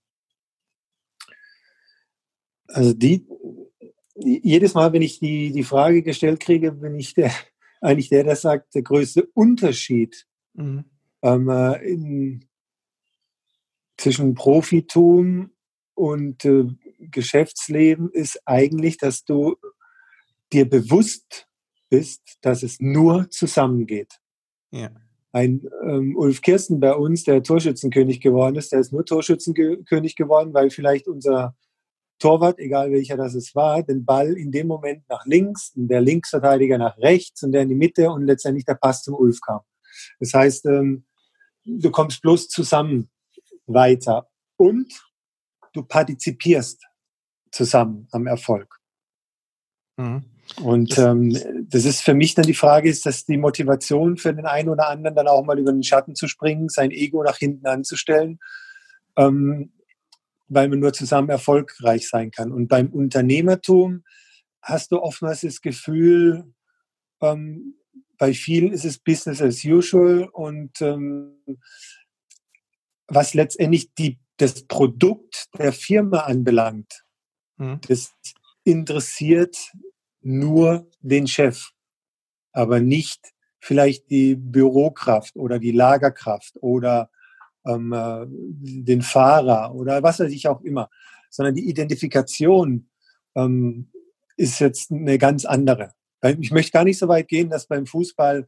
Also 2.68 2.94
die, 2.94 3.28
jedes 4.24 4.74
Mal, 4.74 4.94
wenn 4.94 5.02
ich 5.02 5.20
die, 5.20 5.52
die 5.52 5.64
Frage 5.64 6.04
gestellt 6.04 6.40
kriege, 6.40 6.72
bin 6.72 6.98
ich 7.00 7.14
der, 7.14 7.32
eigentlich 7.82 8.10
der, 8.10 8.24
der 8.24 8.36
sagt, 8.36 8.76
der 8.76 8.82
größte 8.82 9.28
Unterschied 9.34 10.26
mhm. 10.54 10.86
ähm, 11.22 11.50
äh, 11.50 11.76
in, 11.84 12.46
zwischen 13.98 14.34
Profitum 14.34 15.52
und 15.94 16.46
äh, 16.46 16.66
Geschäftsleben 17.00 18.10
ist 18.12 18.42
eigentlich, 18.46 18.98
dass 18.98 19.26
du 19.26 19.56
dir 20.52 20.70
bewusst 20.70 21.48
bist, 21.90 22.22
dass 22.42 22.64
es 22.64 22.80
nur 22.80 23.30
zusammengeht. 23.30 24.20
Ja. 24.72 24.92
Ein 25.32 25.68
ähm, 25.84 26.16
Ulf 26.16 26.42
Kirsten 26.42 26.80
bei 26.80 26.96
uns, 26.96 27.24
der 27.24 27.44
Torschützenkönig 27.44 28.20
geworden 28.22 28.56
ist, 28.56 28.72
der 28.72 28.80
ist 28.80 28.92
nur 28.92 29.06
Torschützenkönig 29.06 30.16
geworden, 30.16 30.54
weil 30.54 30.70
vielleicht 30.72 31.08
unser 31.08 31.56
Torwart, 32.20 32.60
egal 32.60 32.92
welcher 32.92 33.18
das 33.18 33.34
es 33.34 33.56
war, 33.56 33.82
den 33.84 34.06
Ball 34.06 34.34
in 34.38 34.52
dem 34.52 34.68
Moment 34.68 35.08
nach 35.10 35.26
links, 35.26 35.72
der 35.76 36.02
Linksverteidiger 36.02 36.78
nach 36.78 36.98
rechts 36.98 37.44
und 37.44 37.54
der 37.54 37.64
in 37.64 37.70
die 37.70 37.76
Mitte 37.76 38.12
und 38.12 38.26
letztendlich 38.26 38.66
der 38.66 38.76
Pass 38.76 39.04
zum 39.04 39.16
Ulf 39.16 39.40
kam. 39.42 39.62
Das 40.20 40.34
heißt, 40.34 40.66
ähm, 40.66 41.06
du 41.66 41.90
kommst 41.92 42.22
bloß 42.22 42.50
zusammen 42.50 43.10
weiter 43.66 44.30
und 44.58 44.94
du 45.74 45.84
partizipierst 45.84 46.86
zusammen 47.52 48.08
am 48.12 48.28
Erfolg. 48.28 48.80
Mhm. 49.98 50.26
Und 50.62 50.98
ähm, 50.98 51.38
das 51.70 51.86
ist 51.86 52.02
für 52.02 52.16
mich 52.16 52.34
dann 52.34 52.46
die 52.46 52.56
Frage, 52.56 52.90
ist 52.90 53.06
das 53.06 53.26
die 53.26 53.38
Motivation 53.38 54.18
für 54.18 54.34
den 54.34 54.46
einen 54.46 54.70
oder 54.70 54.90
anderen, 54.90 55.16
dann 55.16 55.28
auch 55.28 55.44
mal 55.44 55.60
über 55.60 55.72
den 55.72 55.84
Schatten 55.84 56.16
zu 56.16 56.28
springen, 56.28 56.70
sein 56.70 56.92
Ego 56.92 57.24
nach 57.24 57.38
hinten 57.38 57.68
anzustellen, 57.68 58.40
ähm, 59.16 59.72
weil 60.50 60.68
man 60.68 60.80
nur 60.80 60.94
zusammen 60.94 61.30
erfolgreich 61.30 62.10
sein 62.10 62.32
kann. 62.32 62.52
Und 62.52 62.68
beim 62.68 62.90
Unternehmertum 62.90 64.04
hast 64.62 64.92
du 64.92 65.00
oftmals 65.00 65.42
das 65.42 65.62
Gefühl, 65.62 66.54
ähm, 67.22 67.76
bei 68.18 68.34
vielen 68.34 68.74
ist 68.74 68.86
es 68.86 69.00
Business 69.00 69.42
as 69.42 69.64
usual 69.64 70.28
und 70.34 70.82
ähm, 70.82 71.38
was 73.08 73.34
letztendlich 73.34 73.94
die, 73.94 74.20
das 74.38 74.66
Produkt 74.68 75.48
der 75.58 75.72
Firma 75.72 76.20
anbelangt, 76.22 77.06
mhm. 77.58 77.80
das 77.88 78.14
interessiert 78.64 79.58
nur 80.22 80.90
den 81.00 81.28
Chef, 81.28 81.70
aber 82.52 82.80
nicht 82.80 83.34
vielleicht 83.62 84.10
die 84.10 84.36
Bürokraft 84.36 85.36
oder 85.36 85.60
die 85.60 85.72
Lagerkraft 85.72 86.56
oder 86.62 87.10
ähm, 87.66 87.94
äh, 87.94 88.26
den 88.28 89.02
Fahrer 89.02 89.74
oder 89.76 90.04
was 90.04 90.20
weiß 90.20 90.32
ich 90.32 90.48
auch 90.48 90.62
immer, 90.62 90.90
sondern 91.30 91.56
die 91.56 91.70
Identifikation 91.70 92.90
ähm, 93.36 93.92
ist 94.38 94.60
jetzt 94.60 94.92
eine 94.92 95.18
ganz 95.18 95.46
andere. 95.46 95.94
Ich 96.40 96.52
möchte 96.52 96.72
gar 96.72 96.84
nicht 96.84 96.98
so 96.98 97.08
weit 97.08 97.28
gehen, 97.28 97.50
dass 97.50 97.68
beim 97.68 97.86
Fußball 97.86 98.48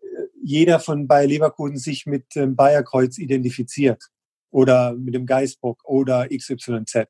äh, 0.00 0.04
jeder 0.42 0.80
von 0.80 1.06
Bayer 1.06 1.26
Leverkusen 1.26 1.76
sich 1.76 2.06
mit 2.06 2.34
dem 2.34 2.56
Bayerkreuz 2.56 3.18
identifiziert 3.18 4.02
oder 4.50 4.94
mit 4.94 5.14
dem 5.14 5.26
Geisbock 5.26 5.82
oder 5.84 6.28
XYZ. 6.28 7.06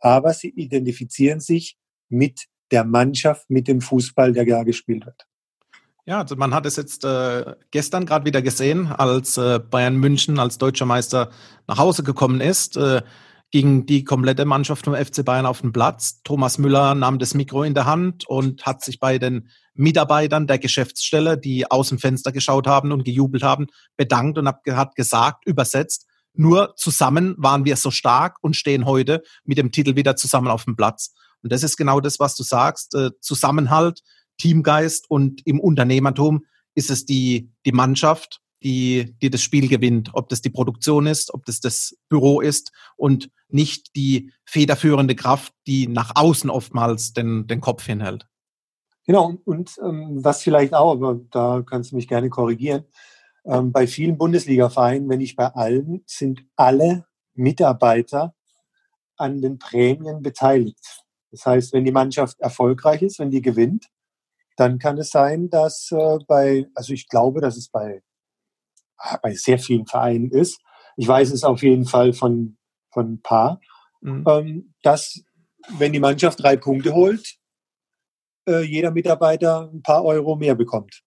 Aber 0.00 0.32
sie 0.34 0.50
identifizieren 0.50 1.40
sich 1.40 1.76
mit 2.08 2.46
der 2.70 2.84
Mannschaft, 2.84 3.48
mit 3.50 3.68
dem 3.68 3.80
Fußball, 3.80 4.32
der 4.32 4.44
da 4.44 4.62
gespielt 4.62 5.06
wird. 5.06 5.26
Ja, 6.06 6.18
also 6.18 6.36
man 6.36 6.52
hat 6.52 6.66
es 6.66 6.76
jetzt 6.76 7.04
äh, 7.04 7.54
gestern 7.70 8.04
gerade 8.04 8.26
wieder 8.26 8.42
gesehen, 8.42 8.88
als 8.88 9.38
äh, 9.38 9.58
Bayern 9.58 9.96
München 9.96 10.38
als 10.38 10.58
deutscher 10.58 10.84
Meister 10.84 11.30
nach 11.66 11.78
Hause 11.78 12.02
gekommen 12.02 12.42
ist, 12.42 12.76
äh, 12.76 13.00
ging 13.50 13.86
die 13.86 14.04
komplette 14.04 14.44
Mannschaft 14.44 14.84
vom 14.84 14.94
FC 14.94 15.24
Bayern 15.24 15.46
auf 15.46 15.62
den 15.62 15.72
Platz. 15.72 16.20
Thomas 16.22 16.58
Müller 16.58 16.94
nahm 16.94 17.18
das 17.18 17.32
Mikro 17.32 17.62
in 17.62 17.72
der 17.72 17.86
Hand 17.86 18.26
und 18.26 18.66
hat 18.66 18.84
sich 18.84 19.00
bei 19.00 19.18
den 19.18 19.48
Mitarbeitern 19.74 20.46
der 20.46 20.58
Geschäftsstelle, 20.58 21.38
die 21.38 21.70
aus 21.70 21.88
dem 21.88 21.98
Fenster 21.98 22.32
geschaut 22.32 22.66
haben 22.66 22.92
und 22.92 23.04
gejubelt 23.04 23.42
haben, 23.42 23.68
bedankt 23.96 24.36
und 24.36 24.46
hat 24.48 24.94
gesagt, 24.94 25.46
übersetzt, 25.46 26.06
nur 26.34 26.74
zusammen 26.76 27.34
waren 27.38 27.64
wir 27.64 27.76
so 27.76 27.90
stark 27.90 28.38
und 28.42 28.56
stehen 28.56 28.84
heute 28.84 29.22
mit 29.44 29.56
dem 29.56 29.70
Titel 29.70 29.96
wieder 29.96 30.16
zusammen 30.16 30.48
auf 30.48 30.64
dem 30.64 30.76
Platz. 30.76 31.14
Und 31.42 31.52
das 31.52 31.62
ist 31.62 31.76
genau 31.76 32.00
das, 32.00 32.18
was 32.18 32.34
du 32.34 32.42
sagst. 32.42 32.94
Äh, 32.94 33.10
Zusammenhalt, 33.20 34.00
Teamgeist 34.44 35.10
und 35.10 35.40
im 35.46 35.58
Unternehmertum 35.58 36.44
ist 36.74 36.90
es 36.90 37.06
die, 37.06 37.50
die 37.64 37.72
Mannschaft, 37.72 38.42
die, 38.62 39.16
die 39.22 39.30
das 39.30 39.40
Spiel 39.40 39.68
gewinnt. 39.68 40.10
Ob 40.12 40.28
das 40.28 40.42
die 40.42 40.50
Produktion 40.50 41.06
ist, 41.06 41.32
ob 41.32 41.46
das 41.46 41.60
das 41.60 41.96
Büro 42.10 42.42
ist 42.42 42.70
und 42.98 43.30
nicht 43.48 43.96
die 43.96 44.32
federführende 44.44 45.14
Kraft, 45.14 45.54
die 45.66 45.88
nach 45.88 46.12
außen 46.14 46.50
oftmals 46.50 47.14
den, 47.14 47.46
den 47.46 47.62
Kopf 47.62 47.86
hinhält. 47.86 48.26
Genau, 49.06 49.32
und, 49.46 49.78
ähm, 49.82 50.22
was 50.22 50.42
vielleicht 50.42 50.74
auch, 50.74 50.92
aber 50.92 51.20
da 51.30 51.62
kannst 51.64 51.92
du 51.92 51.96
mich 51.96 52.06
gerne 52.06 52.28
korrigieren, 52.28 52.84
ähm, 53.46 53.72
bei 53.72 53.86
vielen 53.86 54.18
Bundesliga-Vereinen, 54.18 55.08
wenn 55.08 55.20
nicht 55.20 55.36
bei 55.36 55.46
allen, 55.46 56.02
sind 56.04 56.44
alle 56.54 57.06
Mitarbeiter 57.32 58.34
an 59.16 59.40
den 59.40 59.58
Prämien 59.58 60.20
beteiligt. 60.22 61.02
Das 61.30 61.46
heißt, 61.46 61.72
wenn 61.72 61.86
die 61.86 61.92
Mannschaft 61.92 62.40
erfolgreich 62.40 63.00
ist, 63.00 63.18
wenn 63.18 63.30
die 63.30 63.40
gewinnt, 63.40 63.88
dann 64.56 64.78
kann 64.78 64.98
es 64.98 65.10
sein, 65.10 65.50
dass 65.50 65.90
äh, 65.92 66.18
bei, 66.26 66.66
also 66.74 66.92
ich 66.92 67.08
glaube, 67.08 67.40
dass 67.40 67.56
es 67.56 67.68
bei, 67.68 68.02
ah, 68.98 69.18
bei 69.22 69.34
sehr 69.34 69.58
vielen 69.58 69.86
Vereinen 69.86 70.30
ist. 70.30 70.60
Ich 70.96 71.08
weiß 71.08 71.32
es 71.32 71.44
auf 71.44 71.62
jeden 71.62 71.86
Fall 71.86 72.12
von, 72.12 72.56
von 72.92 73.14
ein 73.14 73.22
paar, 73.22 73.60
mhm. 74.00 74.24
ähm, 74.28 74.74
dass 74.82 75.22
wenn 75.78 75.92
die 75.92 76.00
Mannschaft 76.00 76.42
drei 76.42 76.56
Punkte 76.56 76.94
holt, 76.94 77.36
äh, 78.48 78.62
jeder 78.62 78.90
Mitarbeiter 78.90 79.70
ein 79.72 79.82
paar 79.82 80.04
Euro 80.04 80.36
mehr 80.36 80.54
bekommt. 80.54 81.02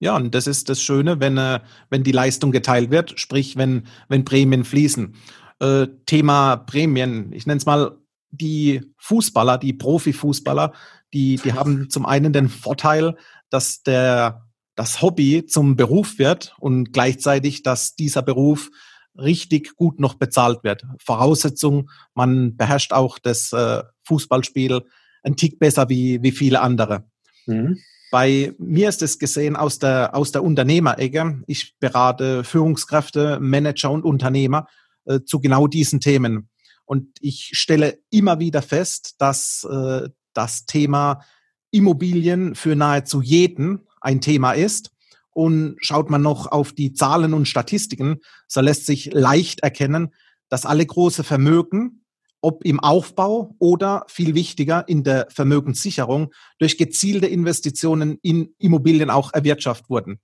Ja, 0.00 0.14
und 0.14 0.34
das 0.34 0.46
ist 0.46 0.68
das 0.68 0.80
Schöne, 0.80 1.18
wenn, 1.20 1.36
äh, 1.38 1.60
wenn 1.90 2.04
die 2.04 2.12
Leistung 2.12 2.52
geteilt 2.52 2.90
wird, 2.90 3.18
sprich, 3.18 3.56
wenn, 3.56 3.86
wenn 4.08 4.24
Prämien 4.24 4.64
fließen. 4.64 5.14
Äh, 5.60 5.88
Thema 6.06 6.56
Prämien, 6.56 7.32
ich 7.32 7.46
nenne 7.46 7.58
es 7.58 7.66
mal 7.66 7.98
die 8.30 8.82
Fußballer, 8.98 9.58
die 9.58 9.72
Profifußballer, 9.72 10.72
die, 11.12 11.36
die 11.36 11.52
haben 11.52 11.90
zum 11.90 12.06
einen 12.06 12.32
den 12.32 12.48
Vorteil, 12.48 13.16
dass 13.50 13.82
der, 13.82 14.46
das 14.74 15.02
Hobby 15.02 15.46
zum 15.46 15.76
Beruf 15.76 16.18
wird 16.18 16.54
und 16.58 16.92
gleichzeitig, 16.92 17.62
dass 17.62 17.94
dieser 17.96 18.22
Beruf 18.22 18.70
richtig 19.16 19.74
gut 19.76 19.98
noch 20.00 20.14
bezahlt 20.14 20.62
wird. 20.62 20.84
Voraussetzung, 21.04 21.90
man 22.14 22.56
beherrscht 22.56 22.92
auch 22.92 23.18
das 23.18 23.52
äh, 23.52 23.82
Fußballspiel 24.04 24.82
ein 25.22 25.36
Tick 25.36 25.58
besser 25.58 25.88
wie, 25.88 26.22
wie 26.22 26.30
viele 26.30 26.60
andere. 26.60 27.04
Mhm. 27.46 27.78
Bei 28.10 28.54
mir 28.58 28.88
ist 28.88 29.02
es 29.02 29.18
gesehen 29.18 29.56
aus 29.56 29.78
der, 29.78 30.14
aus 30.14 30.32
der 30.32 30.42
Unternehmerecke. 30.42 31.42
Ich 31.46 31.74
berate 31.78 32.42
Führungskräfte, 32.44 33.38
Manager 33.40 33.90
und 33.90 34.04
Unternehmer 34.04 34.66
äh, 35.04 35.20
zu 35.26 35.40
genau 35.40 35.66
diesen 35.66 36.00
Themen. 36.00 36.48
Und 36.88 37.18
ich 37.20 37.50
stelle 37.52 37.98
immer 38.08 38.38
wieder 38.38 38.62
fest, 38.62 39.16
dass 39.18 39.62
äh, 39.70 40.08
das 40.32 40.64
Thema 40.64 41.20
Immobilien 41.70 42.54
für 42.54 42.76
nahezu 42.76 43.20
jeden 43.20 43.86
ein 44.00 44.22
Thema 44.22 44.52
ist. 44.52 44.90
Und 45.28 45.76
schaut 45.80 46.08
man 46.08 46.22
noch 46.22 46.46
auf 46.46 46.72
die 46.72 46.94
Zahlen 46.94 47.34
und 47.34 47.46
Statistiken, 47.46 48.20
so 48.48 48.62
lässt 48.62 48.86
sich 48.86 49.12
leicht 49.12 49.60
erkennen, 49.60 50.14
dass 50.48 50.64
alle 50.64 50.86
große 50.86 51.24
Vermögen, 51.24 52.06
ob 52.40 52.64
im 52.64 52.80
Aufbau 52.80 53.54
oder 53.58 54.06
viel 54.08 54.34
wichtiger 54.34 54.88
in 54.88 55.04
der 55.04 55.26
Vermögenssicherung, 55.28 56.32
durch 56.58 56.78
gezielte 56.78 57.26
Investitionen 57.26 58.18
in 58.22 58.54
Immobilien 58.58 59.10
auch 59.10 59.34
erwirtschaftet 59.34 59.90
wurden. 59.90 60.20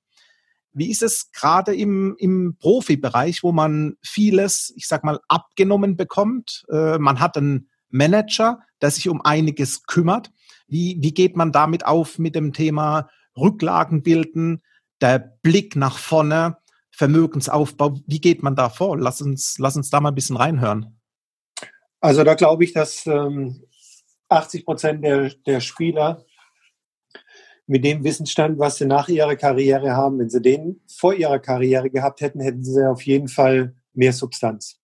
Wie 0.74 0.90
ist 0.90 1.02
es 1.02 1.30
gerade 1.30 1.74
im, 1.74 2.16
im 2.18 2.56
Profibereich, 2.58 3.42
wo 3.42 3.52
man 3.52 3.96
vieles, 4.02 4.72
ich 4.76 4.88
sag 4.88 5.04
mal, 5.04 5.20
abgenommen 5.28 5.96
bekommt? 5.96 6.64
Äh, 6.68 6.98
man 6.98 7.20
hat 7.20 7.36
einen 7.36 7.70
Manager, 7.90 8.58
der 8.82 8.90
sich 8.90 9.08
um 9.08 9.20
einiges 9.22 9.84
kümmert. 9.84 10.32
Wie, 10.66 10.98
wie 11.00 11.14
geht 11.14 11.36
man 11.36 11.52
damit 11.52 11.86
auf 11.86 12.18
mit 12.18 12.34
dem 12.34 12.52
Thema 12.52 13.08
Rücklagen 13.36 14.02
bilden, 14.02 14.62
der 15.00 15.18
Blick 15.42 15.76
nach 15.76 15.96
vorne, 15.96 16.56
Vermögensaufbau? 16.90 18.00
Wie 18.06 18.20
geht 18.20 18.42
man 18.42 18.56
da 18.56 18.68
vor? 18.68 18.98
Lass 18.98 19.22
uns, 19.22 19.56
lass 19.58 19.76
uns 19.76 19.90
da 19.90 20.00
mal 20.00 20.10
ein 20.10 20.14
bisschen 20.16 20.36
reinhören. 20.36 21.00
Also 22.00 22.24
da 22.24 22.34
glaube 22.34 22.64
ich, 22.64 22.72
dass 22.72 23.06
ähm, 23.06 23.64
80 24.28 24.64
Prozent 24.64 25.04
der, 25.04 25.30
der 25.46 25.60
Spieler 25.60 26.24
mit 27.66 27.84
dem 27.84 28.04
Wissensstand, 28.04 28.58
was 28.58 28.76
sie 28.76 28.86
nach 28.86 29.08
ihrer 29.08 29.36
Karriere 29.36 29.92
haben, 29.92 30.18
wenn 30.18 30.28
sie 30.30 30.42
den 30.42 30.80
vor 30.86 31.14
ihrer 31.14 31.38
Karriere 31.38 31.90
gehabt 31.90 32.20
hätten, 32.20 32.40
hätten 32.40 32.62
sie 32.62 32.88
auf 32.88 33.02
jeden 33.02 33.28
Fall 33.28 33.74
mehr 33.94 34.12
Substanz. 34.12 34.80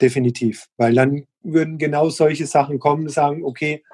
definitiv. 0.00 0.66
Weil 0.76 0.94
dann 0.94 1.26
würden 1.42 1.78
genau 1.78 2.08
solche 2.08 2.46
Sachen 2.46 2.78
kommen, 2.78 3.08
sagen, 3.08 3.44
okay, 3.44 3.84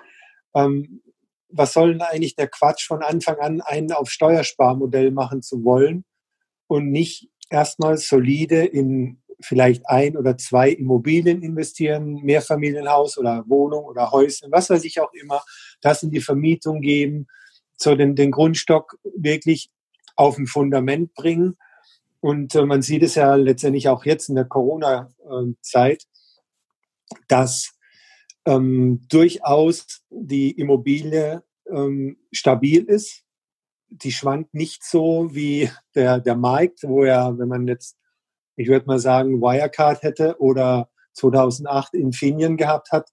ähm, 0.54 1.02
was 1.48 1.72
soll 1.72 1.92
denn 1.92 2.02
eigentlich 2.02 2.36
der 2.36 2.48
Quatsch 2.48 2.86
von 2.86 3.02
Anfang 3.02 3.38
an, 3.38 3.60
einen 3.60 3.92
auf 3.92 4.10
Steuersparmodell 4.10 5.10
machen 5.10 5.42
zu 5.42 5.64
wollen 5.64 6.04
und 6.66 6.90
nicht 6.90 7.28
erstmal 7.50 7.96
solide 7.96 8.64
in 8.64 9.20
vielleicht 9.40 9.88
ein 9.88 10.16
oder 10.16 10.38
zwei 10.38 10.70
Immobilien 10.70 11.42
investieren, 11.42 12.22
Mehrfamilienhaus 12.22 13.18
oder 13.18 13.44
Wohnung 13.48 13.84
oder 13.84 14.10
Häuschen, 14.10 14.50
was 14.50 14.70
weiß 14.70 14.84
ich 14.84 15.00
auch 15.00 15.12
immer, 15.12 15.42
das 15.80 16.02
in 16.02 16.10
die 16.10 16.20
Vermietung 16.20 16.80
geben, 16.80 17.26
so 17.76 17.94
den, 17.94 18.16
den 18.16 18.30
Grundstock 18.30 18.98
wirklich 19.16 19.70
auf 20.16 20.38
ein 20.38 20.46
Fundament 20.46 21.14
bringen. 21.14 21.56
Und 22.20 22.54
äh, 22.54 22.64
man 22.64 22.82
sieht 22.82 23.02
es 23.02 23.14
ja 23.14 23.34
letztendlich 23.34 23.88
auch 23.88 24.04
jetzt 24.04 24.28
in 24.28 24.34
der 24.34 24.46
Corona-Zeit, 24.46 26.04
dass 27.28 27.74
ähm, 28.46 29.02
durchaus 29.08 30.02
die 30.10 30.50
Immobilie 30.52 31.42
ähm, 31.70 32.18
stabil 32.32 32.84
ist. 32.84 33.22
Die 33.88 34.10
schwankt 34.10 34.54
nicht 34.54 34.82
so 34.82 35.34
wie 35.34 35.70
der, 35.94 36.18
der 36.18 36.36
Markt, 36.36 36.82
wo 36.82 37.04
ja, 37.04 37.38
wenn 37.38 37.48
man 37.48 37.68
jetzt, 37.68 37.96
ich 38.56 38.68
würde 38.68 38.86
mal 38.86 38.98
sagen, 38.98 39.40
Wirecard 39.40 40.02
hätte 40.02 40.40
oder 40.40 40.88
2008 41.12 41.94
Infineon 41.94 42.56
gehabt 42.56 42.90
hat, 42.90 43.10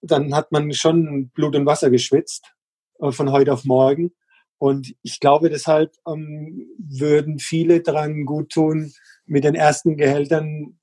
dann 0.00 0.34
hat 0.34 0.52
man 0.52 0.72
schon 0.72 1.30
Blut 1.30 1.54
und 1.54 1.66
Wasser 1.66 1.90
geschwitzt 1.90 2.55
äh, 3.00 3.12
von 3.12 3.32
heute 3.32 3.52
auf 3.52 3.64
morgen. 3.64 4.12
Und 4.58 4.94
ich 5.02 5.20
glaube, 5.20 5.50
deshalb 5.50 5.92
ähm, 6.06 6.66
würden 6.78 7.38
viele 7.38 7.82
daran 7.82 8.24
gut 8.24 8.50
tun, 8.50 8.92
mit 9.26 9.44
den 9.44 9.54
ersten 9.54 9.96
Gehältern 9.96 10.78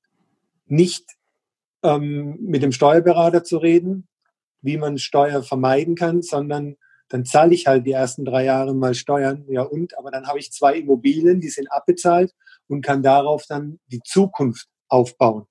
nicht 0.66 1.04
ähm, 1.82 2.38
mit 2.40 2.62
dem 2.62 2.72
Steuerberater 2.72 3.44
zu 3.44 3.58
reden, 3.58 4.08
wie 4.62 4.76
man 4.76 4.98
Steuer 4.98 5.42
vermeiden 5.42 5.94
kann, 5.96 6.22
sondern 6.22 6.76
dann 7.08 7.24
zahle 7.24 7.54
ich 7.54 7.66
halt 7.66 7.86
die 7.86 7.92
ersten 7.92 8.24
drei 8.24 8.44
Jahre 8.44 8.74
mal 8.74 8.94
Steuern, 8.94 9.44
ja 9.48 9.62
und, 9.62 9.96
aber 9.98 10.10
dann 10.10 10.26
habe 10.26 10.38
ich 10.38 10.52
zwei 10.52 10.76
Immobilien, 10.76 11.40
die 11.40 11.50
sind 11.50 11.70
abbezahlt 11.70 12.32
und 12.66 12.80
kann 12.84 13.02
darauf 13.02 13.44
dann 13.46 13.78
die 13.88 14.00
Zukunft 14.02 14.68
aufbauen. 14.88 15.46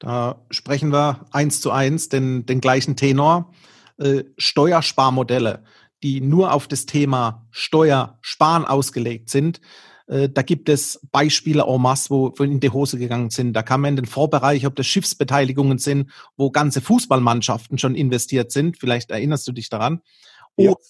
Da 0.00 0.44
sprechen 0.50 0.90
wir 0.90 1.26
eins 1.30 1.60
zu 1.60 1.70
eins 1.70 2.08
den, 2.08 2.44
den 2.46 2.60
gleichen 2.60 2.96
Tenor. 2.96 3.52
Äh, 3.98 4.24
Steuersparmodelle, 4.38 5.64
die 6.02 6.20
nur 6.20 6.52
auf 6.52 6.68
das 6.68 6.86
Thema 6.86 7.46
Steuersparen 7.50 8.64
ausgelegt 8.64 9.30
sind, 9.30 9.60
äh, 10.06 10.28
da 10.28 10.42
gibt 10.42 10.68
es 10.68 11.00
Beispiele 11.12 11.64
en 11.66 11.80
masse, 11.80 12.10
wo, 12.10 12.28
in 12.42 12.60
die 12.60 12.70
Hose 12.70 12.98
gegangen 12.98 13.30
sind. 13.30 13.54
Da 13.54 13.62
kann 13.62 13.80
man 13.80 13.90
in 13.90 13.96
den 13.96 14.06
Vorbereich, 14.06 14.66
ob 14.66 14.76
das 14.76 14.86
Schiffsbeteiligungen 14.86 15.78
sind, 15.78 16.10
wo 16.36 16.50
ganze 16.50 16.80
Fußballmannschaften 16.80 17.78
schon 17.78 17.94
investiert 17.94 18.52
sind. 18.52 18.78
Vielleicht 18.78 19.10
erinnerst 19.10 19.46
du 19.48 19.52
dich 19.52 19.70
daran. 19.70 20.00
Ja. 20.56 20.70
Oder 20.70 20.80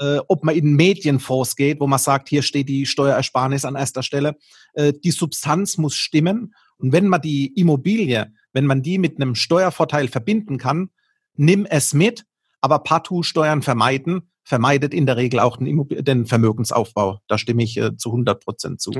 äh, 0.00 0.20
ob 0.28 0.44
man 0.44 0.54
in 0.54 0.74
Medienfonds 0.74 1.56
geht, 1.56 1.80
wo 1.80 1.86
man 1.86 1.98
sagt, 1.98 2.28
hier 2.28 2.42
steht 2.42 2.68
die 2.68 2.86
Steuerersparnis 2.86 3.64
an 3.64 3.74
erster 3.74 4.02
Stelle. 4.02 4.36
Äh, 4.74 4.92
die 4.92 5.10
Substanz 5.10 5.78
muss 5.78 5.94
stimmen. 5.94 6.54
Und 6.76 6.92
wenn 6.92 7.08
man 7.08 7.20
die 7.20 7.54
Immobilie, 7.58 8.32
wenn 8.52 8.66
man 8.66 8.82
die 8.82 8.98
mit 8.98 9.16
einem 9.16 9.34
Steuervorteil 9.34 10.08
verbinden 10.08 10.58
kann, 10.58 10.90
nimm 11.34 11.66
es 11.66 11.94
mit, 11.94 12.24
aber 12.60 12.80
partout 12.80 13.22
Steuern 13.22 13.62
vermeiden, 13.62 14.30
vermeidet 14.44 14.94
in 14.94 15.06
der 15.06 15.16
Regel 15.16 15.40
auch 15.40 15.58
den, 15.58 16.26
Vermögensaufbau. 16.26 17.20
Da 17.28 17.38
stimme 17.38 17.62
ich 17.62 17.76
äh, 17.76 17.96
zu 17.96 18.10
100 18.10 18.42
Prozent 18.42 18.80
zu. 18.80 18.92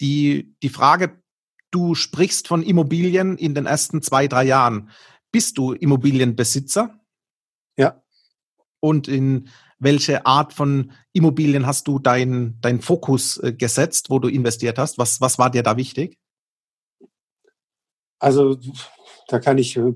Die, 0.00 0.54
die 0.62 0.68
Frage, 0.68 1.22
du 1.70 1.94
sprichst 1.94 2.48
von 2.48 2.62
Immobilien 2.62 3.36
in 3.38 3.54
den 3.54 3.66
ersten 3.66 4.02
zwei, 4.02 4.28
drei 4.28 4.44
Jahren. 4.44 4.90
Bist 5.32 5.58
du 5.58 5.72
Immobilienbesitzer? 5.72 6.98
Ja. 7.76 8.02
Und 8.80 9.08
in 9.08 9.48
welche 9.78 10.24
Art 10.24 10.52
von 10.52 10.92
Immobilien 11.12 11.66
hast 11.66 11.86
du 11.88 11.98
deinen 11.98 12.58
dein 12.60 12.80
Fokus 12.80 13.38
äh, 13.38 13.52
gesetzt, 13.52 14.10
wo 14.10 14.18
du 14.18 14.28
investiert 14.28 14.78
hast? 14.78 14.96
Was, 14.96 15.20
was 15.20 15.38
war 15.38 15.50
dir 15.50 15.62
da 15.62 15.76
wichtig? 15.76 16.18
Also 18.18 18.58
da 19.28 19.38
kann 19.38 19.58
ich 19.58 19.76
äh, 19.76 19.92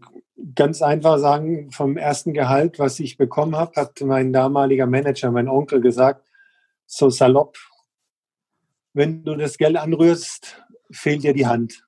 ganz 0.54 0.82
einfach 0.82 1.18
sagen, 1.18 1.70
vom 1.70 1.96
ersten 1.96 2.32
Gehalt, 2.32 2.78
was 2.78 3.00
ich 3.00 3.16
bekommen 3.16 3.56
habe, 3.56 3.72
hat 3.76 4.00
mein 4.00 4.32
damaliger 4.32 4.86
Manager, 4.86 5.30
mein 5.30 5.48
Onkel 5.48 5.80
gesagt, 5.80 6.26
so 6.86 7.10
salopp, 7.10 7.56
wenn 8.92 9.24
du 9.24 9.36
das 9.36 9.56
Geld 9.58 9.76
anrührst, 9.76 10.62
fehlt 10.90 11.22
dir 11.22 11.32
die 11.32 11.46
Hand. 11.46 11.86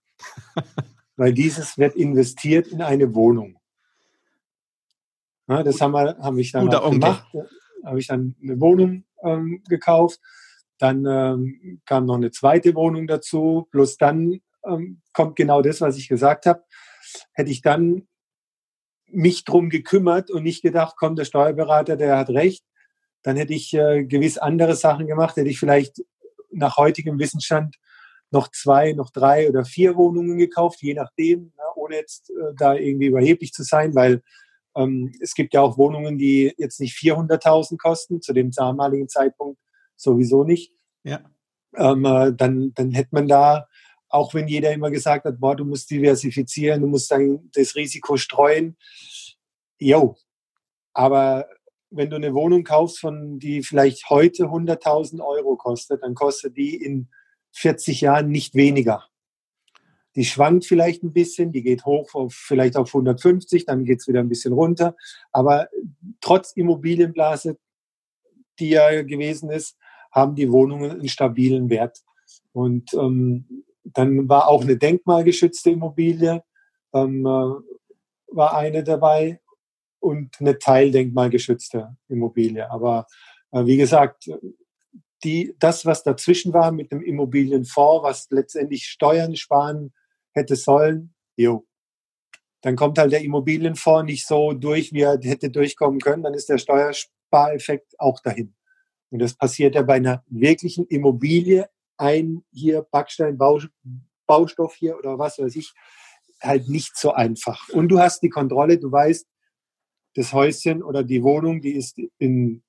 Weil 1.17 1.33
dieses 1.33 1.79
wird 1.79 1.97
investiert 1.97 2.69
in 2.69 2.83
eine 2.83 3.15
Wohnung. 3.15 3.59
Ja, 5.49 5.63
das 5.63 5.81
haben 5.81 5.93
wir, 5.93 6.17
habe 6.19 6.41
ich 6.41 6.53
dann 6.53 6.69
gemacht. 6.69 7.27
Habe 7.85 7.99
ich 7.99 8.07
dann 8.07 8.37
eine 8.41 8.61
Wohnung 8.61 9.05
ähm, 9.25 9.63
gekauft. 9.69 10.21
Dann 10.79 11.05
ähm, 11.05 11.83
kam 11.85 12.07
noch 12.07 12.15
eine 12.15 12.31
zweite 12.31 12.75
Wohnung 12.75 13.07
dazu. 13.07 13.67
Plus 13.71 13.97
dann 13.97 14.41
ähm, 14.65 15.03
kommt 15.13 15.37
genau 15.37 15.61
das, 15.61 15.81
was 15.81 15.97
ich 15.97 16.09
gesagt 16.09 16.47
habe. 16.47 16.63
Hätte 17.35 17.51
ich 17.51 17.61
dann 17.61 18.07
mich 19.13 19.45
drum 19.45 19.69
gekümmert 19.69 20.31
und 20.31 20.43
nicht 20.43 20.63
gedacht, 20.63 20.95
komm, 20.97 21.17
der 21.17 21.25
Steuerberater, 21.25 21.97
der 21.97 22.19
hat 22.19 22.31
recht. 22.31 22.65
Dann 23.23 23.37
hätte 23.37 23.55
ich 23.55 23.73
äh, 23.75 24.05
gewiss 24.05 24.39
andere 24.39 24.75
Sachen 24.75 25.07
gemacht, 25.07 25.37
hätte 25.37 25.49
ich 25.49 25.59
vielleicht 25.59 26.03
nach 26.51 26.77
heutigem 26.77 27.19
Wissensstand 27.19 27.77
noch 28.31 28.49
zwei, 28.51 28.93
noch 28.93 29.11
drei 29.11 29.49
oder 29.49 29.65
vier 29.65 29.97
Wohnungen 29.97 30.39
gekauft, 30.39 30.83
je 30.83 30.95
nachdem, 30.95 31.53
na, 31.57 31.65
ohne 31.77 31.97
jetzt 31.97 32.31
äh, 32.31 32.55
da 32.57 32.75
irgendwie 32.75 33.07
überheblich 33.07 33.53
zu 33.53 33.63
sein, 33.63 33.95
weil 33.95 34.23
ähm, 34.75 35.13
es 35.21 35.35
gibt 35.35 35.55
ja 35.55 35.61
auch 35.61 35.79
Wohnungen, 35.79 36.19
die 36.19 36.53
jetzt 36.57 36.81
nicht 36.81 36.97
400.000 36.97 37.77
kosten, 37.77 38.23
zu 38.23 38.33
dem 38.33 38.51
damaligen 38.51 39.09
Zeitpunkt 39.09 39.61
sowieso 39.97 40.45
nicht. 40.45 40.73
Ja. 41.05 41.21
Ähm, 41.77 42.05
äh, 42.05 42.33
dann, 42.35 42.73
dann 42.75 42.91
hätte 42.93 43.11
man 43.13 43.29
da, 43.29 43.67
auch 44.13 44.35
wenn 44.35 44.47
jeder 44.47 44.73
immer 44.73 44.91
gesagt 44.91 45.25
hat, 45.25 45.41
boah, 45.41 45.57
du 45.57 45.65
musst 45.65 45.91
diversifizieren, 45.91 46.83
du 46.83 46.87
musst 46.87 47.11
dann 47.11 47.51
das 47.55 47.75
Risiko 47.75 48.17
streuen, 48.17 48.77
Jo, 49.79 50.17
aber 50.93 51.49
wenn 51.91 52.09
du 52.09 52.17
eine 52.17 52.35
Wohnung 52.35 52.63
kaufst, 52.63 53.01
von 53.01 53.41
die 53.41 53.63
vielleicht 53.63 54.09
heute 54.11 54.45
100.000 54.45 55.21
Euro 55.21 55.57
kostet, 55.57 56.05
dann 56.05 56.15
kostet 56.15 56.57
die 56.57 56.77
in 56.77 57.09
40 57.51 58.01
Jahren 58.01 58.29
nicht 58.29 58.55
weniger. 58.55 59.05
Die 60.15 60.25
schwankt 60.25 60.67
vielleicht 60.67 61.03
ein 61.03 61.13
bisschen, 61.13 61.51
die 61.51 61.63
geht 61.63 61.85
hoch 61.85 62.15
auf 62.15 62.33
vielleicht 62.33 62.77
auf 62.77 62.95
150, 62.95 63.65
dann 63.65 63.85
geht 63.85 64.01
es 64.01 64.09
wieder 64.09 64.21
ein 64.21 64.29
bisschen 64.29 64.53
runter. 64.53 64.95
Aber 65.33 65.69
trotz 66.21 66.53
Immobilienblase, 66.53 67.59
die 68.61 68.71
ja 68.71 69.03
gewesen 69.03 69.51
ist, 69.51 69.77
haben 70.13 70.37
die 70.37 70.53
Wohnungen 70.53 70.93
einen 70.93 71.09
stabilen 71.09 71.71
Wert. 71.71 71.99
Und 72.53 72.95
ähm, 72.95 73.65
dann 73.85 74.29
war 74.29 74.49
auch 74.49 74.63
eine 74.63 74.77
denkmalgeschützte 74.77 75.71
Immobilie, 75.71 76.43
ähm, 76.95 77.27
äh, 77.27 78.35
war 78.35 78.57
eine 78.57 78.83
dabei 78.85 79.41
und 80.01 80.41
eine 80.41 80.59
teildenkmalgeschützte 80.59 81.97
Immobilie. 82.09 82.71
Aber 82.71 83.07
äh, 83.53 83.65
wie 83.67 83.77
gesagt, 83.77 84.31
die, 85.25 85.55
das, 85.59 85.87
was 85.87 86.03
dazwischen 86.03 86.53
war 86.53 86.73
mit 86.73 86.91
dem 86.91 87.03
Immobilienfonds, 87.03 88.03
was 88.03 88.27
letztendlich 88.31 88.87
Steuern 88.87 89.37
sparen 89.37 89.93
hätte 90.33 90.57
sollen, 90.57 91.15
jo. 91.37 91.67
Dann 92.63 92.77
kommt 92.77 92.99
halt 92.99 93.13
der 93.13 93.23
Immobilienfonds 93.23 94.07
nicht 94.07 94.27
so 94.27 94.53
durch, 94.53 94.93
wie 94.93 95.03
er 95.03 95.19
hätte 95.21 95.51
durchkommen 95.51 96.01
können, 96.01 96.23
dann 96.23 96.35
ist 96.35 96.49
der 96.49 96.59
Steuerspareffekt 96.59 97.99
auch 97.99 98.21
dahin. 98.21 98.55
Und 99.11 99.19
das 99.19 99.35
passiert 99.35 99.75
ja 99.75 99.83
bei 99.83 99.95
einer 99.95 100.25
wirklichen 100.29 100.87
Immobilie, 100.87 101.69
ein 101.97 102.45
hier 102.53 102.83
Backstein, 102.91 103.39
Bau, 103.39 103.61
Baustoff 104.27 104.75
hier 104.75 104.99
oder 104.99 105.19
was 105.19 105.39
weiß 105.39 105.57
ich, 105.57 105.73
halt 106.43 106.69
nicht 106.69 106.97
so 106.97 107.13
einfach. 107.13 107.69
Und 107.71 107.89
du 107.89 107.99
hast 107.99 108.23
die 108.23 108.29
Kontrolle, 108.29 108.79
du 108.79 108.91
weißt, 108.91 109.27
das 110.15 110.33
Häuschen 110.33 110.83
oder 110.83 111.03
die 111.03 111.23
Wohnung, 111.23 111.61
die 111.61 111.73
ist 111.73 111.99
in, 112.19 112.63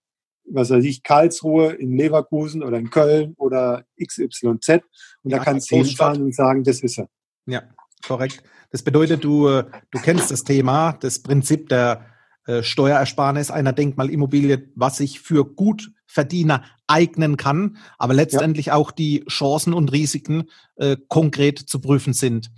was 0.45 0.69
weiß 0.69 0.83
ich, 0.85 1.03
Karlsruhe, 1.03 1.73
in 1.73 1.97
Leverkusen 1.97 2.63
oder 2.63 2.77
in 2.77 2.89
Köln 2.89 3.33
oder 3.37 3.85
XYZ. 4.01 4.43
Und 4.43 4.63
ja, 5.23 5.37
da 5.37 5.43
kannst 5.43 5.71
du 5.71 5.77
hinfahren 5.77 6.21
und 6.21 6.35
sagen, 6.35 6.63
das 6.63 6.81
ist 6.81 6.99
er. 6.99 7.09
Ja, 7.45 7.63
korrekt. 8.05 8.43
Das 8.71 8.81
bedeutet, 8.81 9.23
du, 9.23 9.47
du 9.47 10.01
kennst 10.01 10.31
das 10.31 10.43
Thema, 10.43 10.93
das 10.93 11.21
Prinzip 11.21 11.69
der 11.69 12.05
äh, 12.45 12.63
Steuerersparnis 12.63 13.51
einer 13.51 13.73
Denkmalimmobilie, 13.73 14.69
was 14.75 14.97
sich 14.97 15.19
für 15.19 15.45
Gutverdiener 15.45 16.65
eignen 16.93 17.37
kann, 17.37 17.77
aber 17.97 18.13
letztendlich 18.13 18.67
ja. 18.67 18.75
auch 18.75 18.91
die 18.91 19.25
Chancen 19.29 19.73
und 19.73 19.91
Risiken 19.91 20.49
äh, 20.75 20.97
konkret 21.07 21.59
zu 21.59 21.79
prüfen 21.79 22.13
sind. 22.13 22.51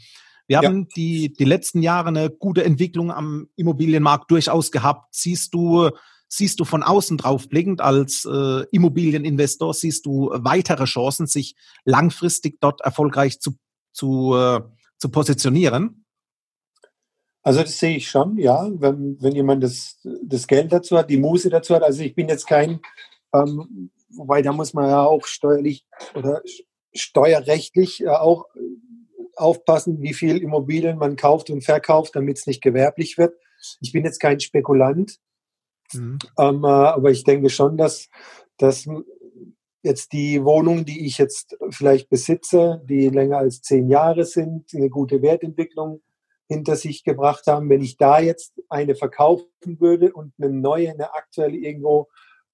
Wir 0.48 0.58
haben 0.58 0.82
ja. 0.82 0.88
die, 0.96 1.34
die 1.34 1.46
letzten 1.46 1.82
Jahre 1.82 2.10
eine 2.10 2.30
gute 2.30 2.64
Entwicklung 2.64 3.12
am 3.12 3.48
Immobilienmarkt 3.56 4.30
durchaus 4.30 4.72
gehabt. 4.72 5.16
Siehst 5.16 5.54
du, 5.56 5.90
siehst 6.28 6.60
du 6.60 6.66
von 6.66 6.84
außen 6.84 7.18
drauf 7.18 7.50
blickend 7.50 7.82
als 7.82 8.26
äh, 8.26 8.66
Immobilieninvestor, 8.72 9.74
siehst 9.74 10.06
du 10.06 10.30
weitere 10.34 10.86
Chancen, 10.86 11.26
sich 11.26 11.56
langfristig 11.84 12.60
dort 12.60 12.82
erfolgreich 12.82 13.40
zu, 13.40 13.56
zu, 13.92 14.36
äh, 14.36 14.60
zu 14.60 14.76
zu 14.98 15.10
positionieren? 15.10 16.06
Also 17.44 17.62
das 17.62 17.78
sehe 17.78 17.98
ich 17.98 18.10
schon, 18.10 18.38
ja, 18.38 18.68
wenn, 18.74 19.22
wenn 19.22 19.36
jemand 19.36 19.64
das, 19.64 20.00
das 20.24 20.48
Geld 20.48 20.72
dazu 20.72 20.98
hat, 20.98 21.12
die 21.12 21.18
Muße 21.18 21.50
dazu 21.50 21.76
hat. 21.76 21.84
Also 21.84 22.02
ich 22.02 22.16
bin 22.16 22.28
jetzt 22.28 22.48
kein, 22.48 22.80
ähm, 23.34 23.92
wobei 24.10 24.42
da 24.42 24.52
muss 24.54 24.74
man 24.74 24.90
ja 24.90 25.04
auch 25.04 25.26
steuerlich 25.26 25.86
oder 26.14 26.42
steuerrechtlich 26.94 28.02
äh, 28.02 28.10
auch 28.10 28.46
aufpassen, 29.36 30.02
wie 30.02 30.14
viel 30.14 30.38
Immobilien 30.38 30.98
man 30.98 31.16
kauft 31.16 31.50
und 31.50 31.64
verkauft, 31.64 32.16
damit 32.16 32.38
es 32.38 32.48
nicht 32.48 32.62
gewerblich 32.62 33.18
wird. 33.18 33.36
Ich 33.82 33.92
bin 33.92 34.06
jetzt 34.06 34.20
kein 34.20 34.40
Spekulant, 34.40 35.18
mhm. 35.94 36.20
ähm, 36.40 36.64
äh, 36.64 36.68
aber 36.68 37.12
ich 37.12 37.24
denke 37.24 37.50
schon, 37.50 37.78
dass, 37.78 38.10
dass 38.58 38.88
jetzt 39.86 40.14
die 40.14 40.44
Wohnungen, 40.44 40.86
die 40.86 41.06
ich 41.06 41.18
jetzt 41.18 41.58
vielleicht 41.70 42.10
besitze, 42.10 42.82
die 42.86 43.10
länger 43.10 43.38
als 43.38 43.62
zehn 43.62 43.90
Jahre 43.90 44.26
sind, 44.26 44.74
eine 44.74 44.90
gute 44.90 45.22
Wertentwicklung 45.22 46.02
hinter 46.48 46.76
sich 46.76 47.04
gebracht 47.04 47.48
haben, 47.48 47.70
wenn 47.70 47.82
ich 47.82 47.98
da 47.98 48.20
jetzt 48.20 48.62
eine 48.70 48.96
verkaufen 48.96 49.48
würde 49.80 50.14
und 50.14 50.34
eine 50.38 50.50
neue, 50.50 50.92
eine 50.92 51.14
aktuelle 51.14 51.58
irgendwo 51.58 52.08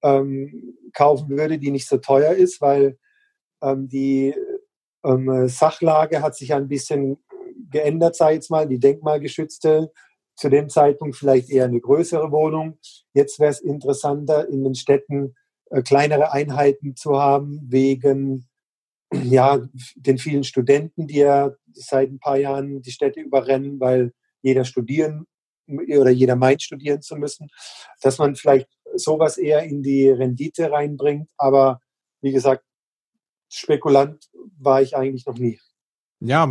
ähm, 0.03 0.77
kaufen 0.93 1.29
würde, 1.29 1.57
die 1.57 1.71
nicht 1.71 1.87
so 1.87 1.97
teuer 1.97 2.33
ist, 2.33 2.61
weil 2.61 2.97
ähm, 3.61 3.87
die 3.87 4.35
ähm, 5.03 5.47
Sachlage 5.47 6.21
hat 6.21 6.35
sich 6.35 6.53
ein 6.53 6.67
bisschen 6.67 7.17
geändert, 7.69 8.17
ich 8.19 8.27
jetzt 8.27 8.51
mal, 8.51 8.67
die 8.67 8.79
denkmalgeschützte, 8.79 9.91
zu 10.35 10.49
dem 10.49 10.69
Zeitpunkt 10.69 11.15
vielleicht 11.15 11.49
eher 11.49 11.65
eine 11.65 11.79
größere 11.79 12.31
Wohnung. 12.31 12.79
Jetzt 13.13 13.39
wäre 13.39 13.51
es 13.51 13.59
interessanter, 13.59 14.47
in 14.49 14.63
den 14.63 14.75
Städten 14.75 15.35
äh, 15.69 15.81
kleinere 15.81 16.31
Einheiten 16.31 16.95
zu 16.95 17.19
haben, 17.19 17.61
wegen 17.67 18.47
ja, 19.13 19.61
den 19.95 20.17
vielen 20.17 20.43
Studenten, 20.43 21.07
die 21.07 21.17
ja 21.17 21.51
seit 21.73 22.09
ein 22.09 22.19
paar 22.19 22.37
Jahren 22.37 22.81
die 22.81 22.91
Städte 22.91 23.19
überrennen, 23.19 23.79
weil 23.79 24.13
jeder 24.41 24.63
studieren 24.63 25.27
oder 25.71 26.10
jeder 26.12 26.36
meint, 26.36 26.62
studieren 26.62 27.01
zu 27.01 27.15
müssen, 27.15 27.49
dass 28.01 28.17
man 28.17 28.36
vielleicht 28.36 28.67
sowas 28.95 29.38
eher 29.38 29.63
in 29.63 29.84
die 29.84 30.10
Rendite 30.10 30.71
reinbringt. 30.71 31.29
Aber 31.38 31.79
wie 32.21 32.31
gesagt, 32.31 32.63
Spekulant 33.49 34.29
war 34.57 34.81
ich 34.81 34.95
eigentlich 34.95 35.25
noch 35.25 35.38
nie. 35.38 35.60
Ja, 36.19 36.47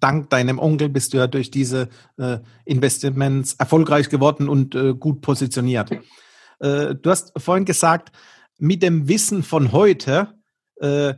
dank 0.00 0.30
deinem 0.30 0.58
Onkel 0.58 0.88
bist 0.88 1.12
du 1.12 1.18
ja 1.18 1.26
durch 1.26 1.50
diese 1.50 1.88
äh, 2.18 2.38
Investments 2.64 3.54
erfolgreich 3.54 4.08
geworden 4.08 4.48
und 4.48 4.74
äh, 4.74 4.94
gut 4.94 5.20
positioniert. 5.22 5.90
Äh, 6.60 6.94
du 6.94 7.10
hast 7.10 7.32
vorhin 7.40 7.64
gesagt, 7.64 8.12
mit 8.58 8.82
dem 8.82 9.08
Wissen 9.08 9.42
von 9.42 9.72
heute 9.72 10.34
äh, 10.80 11.14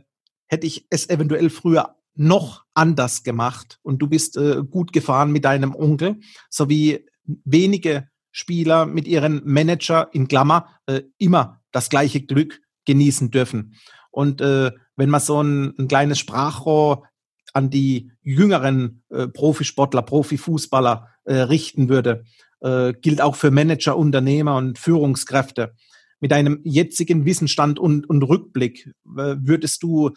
hätte 0.47 0.67
ich 0.67 0.85
es 0.89 1.09
eventuell 1.09 1.49
früher 1.49 1.95
noch 2.19 2.65
anders 2.73 3.23
gemacht 3.23 3.79
und 3.81 3.99
du 3.99 4.07
bist 4.07 4.35
äh, 4.35 4.61
gut 4.69 4.91
gefahren 4.91 5.31
mit 5.31 5.45
deinem 5.45 5.73
Onkel, 5.73 6.19
so 6.49 6.67
wie 6.67 7.05
wenige 7.23 8.09
Spieler 8.31 8.85
mit 8.85 9.07
ihren 9.07 9.41
Manager 9.45 10.09
in 10.11 10.27
Klammer 10.27 10.67
äh, 10.85 11.01
immer 11.17 11.61
das 11.71 11.89
gleiche 11.89 12.21
Glück 12.21 12.59
genießen 12.85 13.31
dürfen. 13.31 13.75
Und 14.11 14.41
äh, 14.41 14.71
wenn 14.97 15.09
man 15.09 15.21
so 15.21 15.41
ein, 15.41 15.73
ein 15.79 15.87
kleines 15.87 16.19
Sprachrohr 16.19 17.07
an 17.53 17.69
die 17.69 18.11
jüngeren 18.21 19.03
äh, 19.09 19.27
Profisportler, 19.27 20.01
Profifußballer 20.01 21.07
äh, 21.23 21.35
richten 21.35 21.87
würde, 21.87 22.25
äh, 22.59 22.93
gilt 22.93 23.21
auch 23.21 23.37
für 23.37 23.49
Manager, 23.49 23.97
Unternehmer 23.97 24.57
und 24.57 24.77
Führungskräfte. 24.77 25.73
Mit 26.19 26.31
deinem 26.31 26.59
jetzigen 26.65 27.25
Wissensstand 27.25 27.79
und, 27.79 28.09
und 28.09 28.23
Rückblick, 28.23 28.87
äh, 29.17 29.35
würdest 29.39 29.83
du 29.83 30.11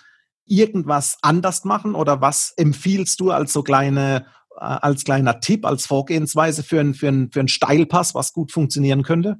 irgendwas 0.52 1.18
anders 1.22 1.64
machen 1.64 1.94
oder 1.94 2.20
was 2.20 2.52
empfiehlst 2.56 3.20
du 3.20 3.30
als 3.30 3.52
so 3.52 3.62
kleine, 3.62 4.26
äh, 4.50 4.60
als 4.60 5.04
kleiner 5.04 5.40
Tipp, 5.40 5.64
als 5.64 5.86
Vorgehensweise 5.86 6.62
für, 6.62 6.80
ein, 6.80 6.94
für, 6.94 7.08
ein, 7.08 7.30
für 7.32 7.40
einen 7.40 7.48
Steilpass, 7.48 8.14
was 8.14 8.32
gut 8.32 8.52
funktionieren 8.52 9.02
könnte? 9.02 9.38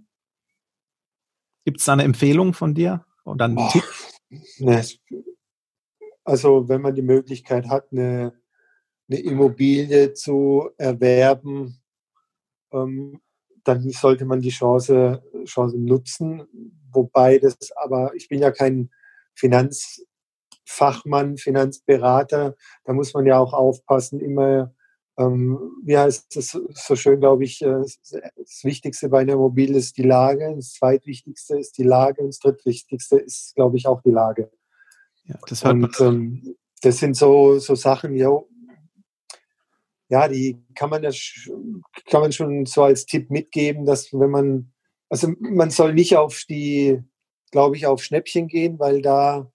Gibt 1.65 1.81
es 1.81 1.85
da 1.85 1.93
eine 1.93 2.05
Empfehlung 2.05 2.55
von 2.55 2.75
dir 2.75 3.05
oder 3.25 3.45
einen 3.45 3.57
Boah. 3.57 3.71
Tipp? 3.71 3.85
Also 6.25 6.69
wenn 6.69 6.81
man 6.81 6.95
die 6.95 7.03
Möglichkeit 7.03 7.69
hat, 7.69 7.93
eine, 7.93 8.33
eine 9.11 9.21
Immobilie 9.21 10.15
zu 10.15 10.71
erwerben, 10.79 11.83
ähm, 12.73 13.21
dann 13.65 13.89
sollte 13.91 14.25
man 14.25 14.41
die 14.41 14.51
Chance, 14.51 15.23
Chance 15.45 15.77
nutzen. 15.79 16.47
Wobei 16.91 17.39
das 17.39 17.57
aber, 17.77 18.15
ich 18.15 18.29
bin 18.29 18.41
ja 18.41 18.51
kein 18.51 18.91
Finanzfachmann, 20.73 21.37
Finanzberater, 21.37 22.57
da 22.85 22.93
muss 22.93 23.15
man 23.15 23.27
ja 23.27 23.39
auch 23.39 23.53
aufpassen, 23.53 24.21
immer, 24.21 24.75
ähm, 25.19 25.59
wie 25.85 25.99
heißt 25.99 26.37
es 26.37 26.59
so 26.71 26.97
schön, 26.97 27.21
glaube 27.21 27.45
ich, 27.45 27.63
äh, 27.63 27.81
das 27.81 28.61
Wichtigste 28.63 29.09
bei 29.09 29.21
einer 29.21 29.35
Immobilie 29.35 29.77
ist 29.77 29.99
die 29.99 30.03
Lage, 30.03 30.53
das 30.57 30.73
Zweitwichtigste 30.73 31.59
ist 31.59 31.77
die 31.79 31.85
Lage 31.85 32.23
und 32.23 32.29
das 32.29 32.39
Drittwichtigste 32.39 33.19
ist, 33.19 33.55
glaube 33.55 33.77
ich, 33.77 33.87
auch 33.87 34.01
die 34.03 34.11
Lage. 34.11 34.51
Ja, 35.25 35.37
das, 35.47 35.63
und, 35.65 36.01
ähm, 36.01 36.57
das 36.81 36.99
sind 36.99 37.17
so, 37.17 37.59
so 37.59 37.75
Sachen, 37.75 38.17
ja, 38.17 38.31
ja, 40.09 40.29
die 40.29 40.63
kann 40.75 40.91
man 40.91 41.03
ja 41.03 41.11
kann 42.07 42.21
man 42.21 42.33
schon 42.33 42.67
so 42.67 42.83
als 42.83 43.07
Tipp 43.07 43.31
mitgeben, 43.31 43.87
dass 43.87 44.13
wenn 44.13 44.31
man, 44.31 44.73
also 45.09 45.33
man 45.39 45.71
soll 45.71 45.95
nicht 45.95 46.17
auf 46.17 46.45
die, 46.49 47.01
glaube 47.51 47.77
ich, 47.77 47.87
auf 47.87 48.03
Schnäppchen 48.03 48.49
gehen, 48.49 48.79
weil 48.79 49.01
da, 49.01 49.52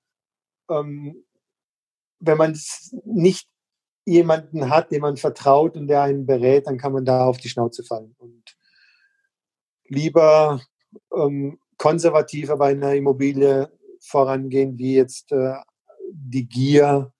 ähm, 0.69 1.23
wenn 2.19 2.37
man 2.37 2.57
nicht 3.05 3.47
jemanden 4.05 4.69
hat, 4.69 4.91
dem 4.91 5.01
man 5.01 5.17
vertraut 5.17 5.75
und 5.75 5.87
der 5.87 6.01
einen 6.03 6.25
berät, 6.25 6.67
dann 6.67 6.77
kann 6.77 6.93
man 6.93 7.05
da 7.05 7.25
auf 7.25 7.37
die 7.37 7.49
Schnauze 7.49 7.83
fallen. 7.83 8.15
Und 8.17 8.55
lieber 9.87 10.61
ähm, 11.13 11.59
konservativer 11.77 12.57
bei 12.57 12.71
einer 12.71 12.95
Immobilie 12.95 13.69
vorangehen, 14.01 14.77
wie 14.77 14.95
jetzt 14.95 15.31
äh, 15.31 15.55
die 16.11 16.47
Gier. 16.47 17.11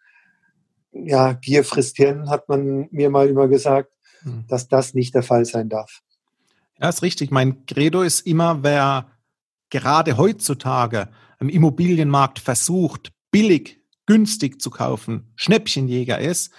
Ja, 0.92 1.34
Gier 1.34 1.64
frisst 1.64 1.98
Hirn, 1.98 2.30
hat 2.30 2.48
man 2.50 2.88
mir 2.92 3.10
mal 3.10 3.28
immer 3.28 3.48
gesagt, 3.48 3.92
hm. 4.22 4.46
dass 4.48 4.68
das 4.68 4.94
nicht 4.94 5.14
der 5.14 5.24
Fall 5.24 5.46
sein 5.46 5.70
darf. 5.70 6.02
Ja, 6.80 6.90
ist 6.90 7.02
richtig. 7.02 7.32
Mein 7.32 7.66
Credo 7.66 8.02
ist 8.02 8.22
immer, 8.22 8.64
wer 8.64 9.12
gerade 9.70 10.18
heutzutage 10.18 11.10
im 11.40 11.50
Immobilienmarkt 11.50 12.40
versucht, 12.40 13.12
billig, 13.32 13.82
günstig 14.06 14.62
zu 14.62 14.70
kaufen, 14.70 15.32
Schnäppchenjäger 15.36 16.20
ist, 16.20 16.52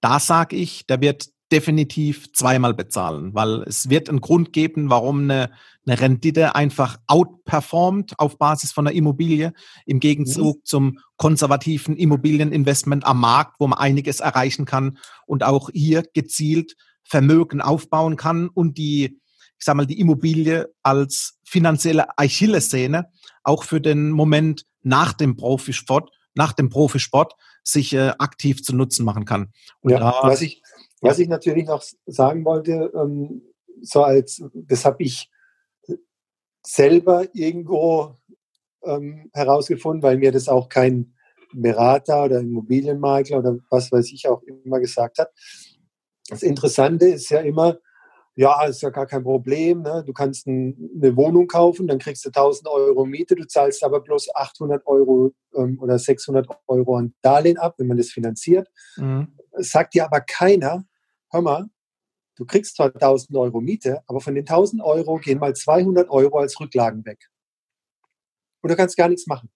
da 0.00 0.20
sage 0.20 0.56
ich, 0.56 0.86
der 0.86 1.00
wird 1.00 1.28
definitiv 1.52 2.32
zweimal 2.32 2.74
bezahlen, 2.74 3.32
weil 3.34 3.62
es 3.62 3.88
wird 3.88 4.08
einen 4.08 4.20
Grund 4.20 4.52
geben, 4.52 4.90
warum 4.90 5.22
eine, 5.22 5.50
eine 5.86 6.00
Rendite 6.00 6.56
einfach 6.56 6.98
outperformt 7.06 8.18
auf 8.18 8.36
Basis 8.36 8.72
von 8.72 8.86
einer 8.86 8.96
Immobilie 8.96 9.52
im 9.84 10.00
Gegenzug 10.00 10.56
mhm. 10.56 10.64
zum 10.64 10.98
konservativen 11.16 11.96
Immobilieninvestment 11.96 13.06
am 13.06 13.20
Markt, 13.20 13.60
wo 13.60 13.68
man 13.68 13.78
einiges 13.78 14.18
erreichen 14.18 14.64
kann 14.64 14.98
und 15.26 15.44
auch 15.44 15.70
hier 15.72 16.02
gezielt 16.14 16.74
Vermögen 17.04 17.60
aufbauen 17.60 18.16
kann 18.16 18.48
und 18.48 18.76
die, 18.76 19.20
ich 19.58 19.64
sag 19.64 19.76
mal, 19.76 19.86
die 19.86 20.00
Immobilie 20.00 20.68
als 20.82 21.38
finanzielle 21.44 22.18
Achillessehne 22.18 23.10
auch 23.44 23.62
für 23.62 23.80
den 23.80 24.10
Moment 24.10 24.64
nach 24.82 25.12
dem 25.12 25.36
Profisport, 25.36 26.10
nach 26.36 26.52
dem 26.52 26.68
Profisport 26.68 27.34
sich 27.64 27.92
äh, 27.92 28.12
aktiv 28.18 28.62
zu 28.62 28.74
Nutzen 28.74 29.04
machen 29.04 29.24
kann. 29.24 29.52
Und 29.80 29.90
ja, 29.90 29.98
da, 29.98 30.14
was 30.22 30.42
ich, 30.42 30.62
was 31.00 31.18
ich 31.18 31.28
natürlich 31.28 31.66
noch 31.66 31.82
sagen 32.06 32.44
wollte, 32.44 32.92
ähm, 32.94 33.42
so 33.82 34.02
als, 34.02 34.42
das 34.54 34.84
habe 34.84 35.02
ich 35.02 35.30
selber 36.64 37.26
irgendwo 37.34 38.16
ähm, 38.84 39.30
herausgefunden, 39.32 40.02
weil 40.02 40.18
mir 40.18 40.32
das 40.32 40.48
auch 40.48 40.68
kein 40.68 41.14
Berater 41.52 42.24
oder 42.24 42.40
Immobilienmakler 42.40 43.38
oder 43.38 43.58
was 43.70 43.90
weiß 43.92 44.12
ich 44.12 44.28
auch 44.28 44.42
immer 44.42 44.80
gesagt 44.80 45.18
hat. 45.18 45.32
Das 46.28 46.42
Interessante 46.42 47.06
ist 47.06 47.30
ja 47.30 47.40
immer, 47.40 47.78
ja, 48.36 48.64
ist 48.64 48.82
ja 48.82 48.90
gar 48.90 49.06
kein 49.06 49.22
Problem. 49.22 49.80
Ne? 49.80 50.04
Du 50.06 50.12
kannst 50.12 50.46
ein, 50.46 50.90
eine 51.02 51.16
Wohnung 51.16 51.46
kaufen, 51.46 51.86
dann 51.86 51.98
kriegst 51.98 52.24
du 52.24 52.28
1000 52.28 52.68
Euro 52.68 53.06
Miete, 53.06 53.34
du 53.34 53.46
zahlst 53.46 53.82
aber 53.82 54.00
bloß 54.00 54.28
800 54.34 54.86
Euro 54.86 55.32
ähm, 55.54 55.78
oder 55.80 55.98
600 55.98 56.46
Euro 56.66 56.96
an 56.96 57.14
Darlehen 57.22 57.56
ab, 57.56 57.76
wenn 57.78 57.86
man 57.86 57.96
das 57.96 58.10
finanziert. 58.10 58.68
Mhm. 58.96 59.34
Sagt 59.52 59.94
dir 59.94 60.04
aber 60.04 60.20
keiner, 60.20 60.84
hör 61.30 61.40
mal, 61.40 61.66
du 62.36 62.44
kriegst 62.44 62.76
zwar 62.76 62.94
1000 62.94 63.36
Euro 63.38 63.62
Miete, 63.62 64.02
aber 64.06 64.20
von 64.20 64.34
den 64.34 64.46
1000 64.46 64.82
Euro 64.82 65.16
gehen 65.16 65.38
mal 65.38 65.56
200 65.56 66.10
Euro 66.10 66.38
als 66.38 66.60
Rücklagen 66.60 67.06
weg. 67.06 67.30
Und 68.60 68.70
du 68.70 68.76
kannst 68.76 68.98
gar 68.98 69.08
nichts 69.08 69.26
machen, 69.26 69.48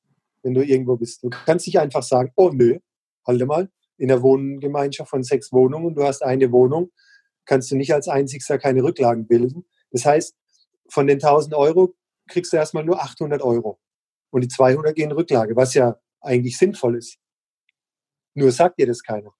wenn 0.42 0.54
du 0.54 0.64
irgendwo 0.64 0.96
bist. 0.96 1.22
Du 1.22 1.28
kannst 1.28 1.66
nicht 1.66 1.78
einfach 1.78 2.02
sagen, 2.02 2.32
oh 2.34 2.48
nö, 2.50 2.78
halte 3.26 3.44
mal, 3.44 3.68
in 3.98 4.08
der 4.08 4.22
Wohngemeinschaft 4.22 5.10
von 5.10 5.22
sechs 5.22 5.52
Wohnungen, 5.52 5.94
du 5.94 6.02
hast 6.02 6.22
eine 6.22 6.50
Wohnung, 6.50 6.90
kannst 7.44 7.70
du 7.70 7.76
nicht 7.76 7.92
als 7.92 8.08
einzigster 8.08 8.58
keine 8.58 8.82
Rücklagen 8.82 9.26
bilden. 9.26 9.64
Das 9.90 10.04
heißt, 10.04 10.36
von 10.88 11.06
den 11.06 11.16
1000 11.16 11.54
Euro 11.54 11.94
kriegst 12.28 12.52
du 12.52 12.56
erstmal 12.56 12.84
nur 12.84 13.02
800 13.02 13.42
Euro. 13.42 13.80
Und 14.30 14.42
die 14.42 14.48
200 14.48 14.94
gehen 14.94 15.12
Rücklage, 15.12 15.56
was 15.56 15.74
ja 15.74 15.98
eigentlich 16.20 16.56
sinnvoll 16.58 16.96
ist. 16.96 17.18
Nur 18.34 18.52
sagt 18.52 18.78
dir 18.78 18.86
das 18.86 19.02
keiner. 19.02 19.34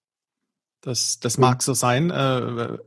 Das, 0.80 1.20
das 1.20 1.38
mag 1.38 1.62
so 1.62 1.74
sein. 1.74 2.10
Äh, 2.10 2.78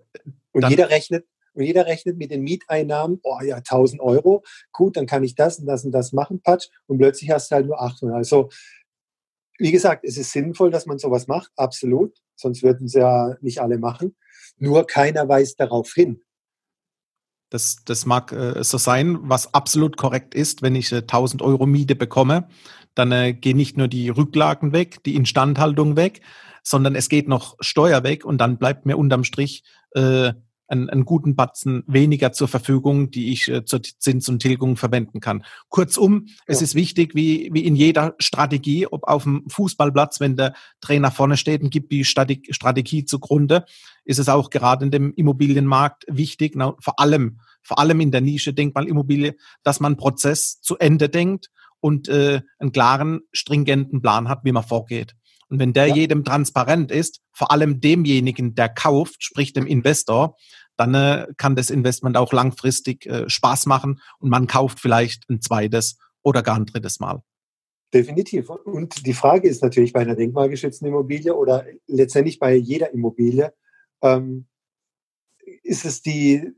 und 0.52 0.70
jeder 0.70 0.90
rechnet, 0.90 1.26
und 1.54 1.64
jeder 1.64 1.86
rechnet 1.86 2.18
mit 2.18 2.32
den 2.32 2.42
Mieteinnahmen, 2.42 3.20
oh 3.24 3.40
ja, 3.42 3.58
1000 3.58 4.02
Euro, 4.02 4.44
gut, 4.72 4.98
dann 4.98 5.06
kann 5.06 5.24
ich 5.24 5.36
das 5.36 5.60
und 5.60 5.68
das 5.68 5.86
und 5.86 5.92
das 5.92 6.12
machen, 6.12 6.42
Patsch, 6.42 6.70
und 6.88 6.98
plötzlich 6.98 7.30
hast 7.30 7.52
du 7.52 7.56
halt 7.56 7.68
nur 7.68 7.82
800. 7.82 8.16
Also, 8.16 8.50
wie 9.60 9.72
gesagt, 9.72 10.04
es 10.04 10.18
ist 10.18 10.32
sinnvoll, 10.32 10.72
dass 10.72 10.88
man 10.88 10.98
sowas 10.98 11.28
macht, 11.28 11.52
absolut, 11.56 12.18
sonst 12.36 12.64
würden 12.64 12.86
es 12.86 12.94
ja 12.94 13.36
nicht 13.42 13.60
alle 13.60 13.78
machen. 13.78 14.16
Nur 14.58 14.86
keiner 14.86 15.28
weist 15.28 15.60
darauf 15.60 15.94
hin. 15.94 16.22
Das, 17.50 17.78
das 17.86 18.06
mag 18.06 18.32
äh, 18.32 18.64
so 18.64 18.80
sein, 18.80 19.18
was 19.22 19.54
absolut 19.54 19.96
korrekt 19.96 20.34
ist, 20.34 20.64
wenn 20.64 20.76
ich 20.76 20.92
äh, 20.92 20.98
1000 20.98 21.42
Euro 21.44 21.68
Miete 21.68 21.96
bekomme, 21.96 22.48
dann 22.96 23.12
äh, 23.12 23.34
gehen 23.34 23.58
nicht 23.58 23.78
nur 23.78 23.88
die 23.88 24.10
Rücklagen 24.10 24.74
weg, 24.74 25.04
die 25.04 25.16
Instandhaltung 25.16 25.96
weg, 25.96 26.22
sondern 26.64 26.96
es 26.96 27.10
geht 27.10 27.28
noch 27.28 27.56
Steuer 27.60 28.04
weg 28.04 28.26
und 28.26 28.40
dann 28.40 28.58
bleibt 28.58 28.86
mir 28.86 28.98
unterm 28.98 29.24
Strich 29.24 29.64
äh, 29.92 30.34
einen, 30.74 30.90
einen 30.90 31.06
guten 31.06 31.36
Batzen 31.36 31.84
weniger 31.88 32.34
zur 32.34 32.48
Verfügung, 32.48 33.12
die 33.12 33.32
ich 33.32 33.48
äh, 33.48 33.64
zur 33.64 33.82
Zins- 33.82 34.28
und 34.28 34.40
Tilgung 34.40 34.76
verwenden 34.76 35.22
kann. 35.22 35.46
Kurzum, 35.70 36.26
ja. 36.26 36.34
es 36.48 36.62
ist 36.62 36.76
wichtig, 36.76 37.16
wie, 37.16 37.50
wie 37.54 37.64
in 37.64 37.76
jeder 37.76 38.16
Strategie, 38.20 38.88
ob 38.88 39.06
auf 39.06 39.24
dem 39.24 39.46
Fußballplatz, 39.48 40.20
wenn 40.20 40.36
der 40.36 40.54
Trainer 40.82 41.12
vorne 41.12 41.38
steht 41.38 41.62
und 41.62 41.70
gibt 41.70 41.92
die 41.92 42.04
Strategie 42.04 43.06
zugrunde, 43.06 43.66
ist 44.04 44.20
es 44.20 44.28
auch 44.28 44.50
gerade 44.50 44.86
in 44.86 44.92
dem 44.92 45.14
Immobilienmarkt 45.14 46.06
wichtig, 46.10 46.54
na, 46.56 46.76
vor 46.80 47.00
allem, 47.00 47.40
vor 47.62 47.80
allem 47.80 48.02
in 48.02 48.12
der 48.12 48.22
Nische 48.22 48.54
Denkmalimmobilie, 48.54 49.36
dass 49.64 49.80
man 49.80 49.96
Prozess 49.96 50.60
zu 50.60 50.78
Ende 50.78 51.08
denkt 51.08 51.50
und 51.80 52.08
äh, 52.08 52.42
einen 52.60 52.72
klaren, 52.72 53.22
stringenten 53.32 54.02
Plan 54.02 54.28
hat, 54.28 54.42
wie 54.44 54.52
man 54.52 54.64
vorgeht. 54.64 55.16
Und 55.50 55.60
wenn 55.60 55.72
der 55.72 55.86
ja. 55.88 55.96
jedem 55.96 56.24
transparent 56.24 56.90
ist, 56.92 57.22
vor 57.32 57.52
allem 57.52 57.80
demjenigen, 57.80 58.56
der 58.56 58.70
kauft, 58.70 59.24
sprich 59.24 59.54
dem 59.54 59.68
Investor, 59.68 60.36
dann 60.78 60.96
äh, 60.96 61.28
kann 61.38 61.56
das 61.56 61.70
Investment 61.70 62.18
auch 62.18 62.34
langfristig 62.34 63.06
äh, 63.06 63.30
Spaß 63.30 63.66
machen 63.66 64.02
und 64.20 64.30
man 64.30 64.48
kauft 64.48 64.80
vielleicht 64.80 65.30
ein 65.30 65.42
zweites 65.42 65.98
oder 66.22 66.42
gar 66.42 66.56
ein 66.56 66.66
drittes 66.66 67.00
Mal. 67.00 67.22
Definitiv. 67.94 68.50
Und 68.50 69.06
die 69.06 69.14
Frage 69.14 69.48
ist 69.48 69.62
natürlich 69.62 69.94
bei 69.94 70.00
einer 70.00 70.16
denkmalgeschützten 70.16 70.88
Immobilie 70.88 71.36
oder 71.36 71.66
letztendlich 71.86 72.40
bei 72.40 72.56
jeder 72.56 72.92
Immobilie, 72.92 73.54
ähm, 74.02 74.48
ist 75.62 75.86
es 75.86 76.02
die, 76.02 76.52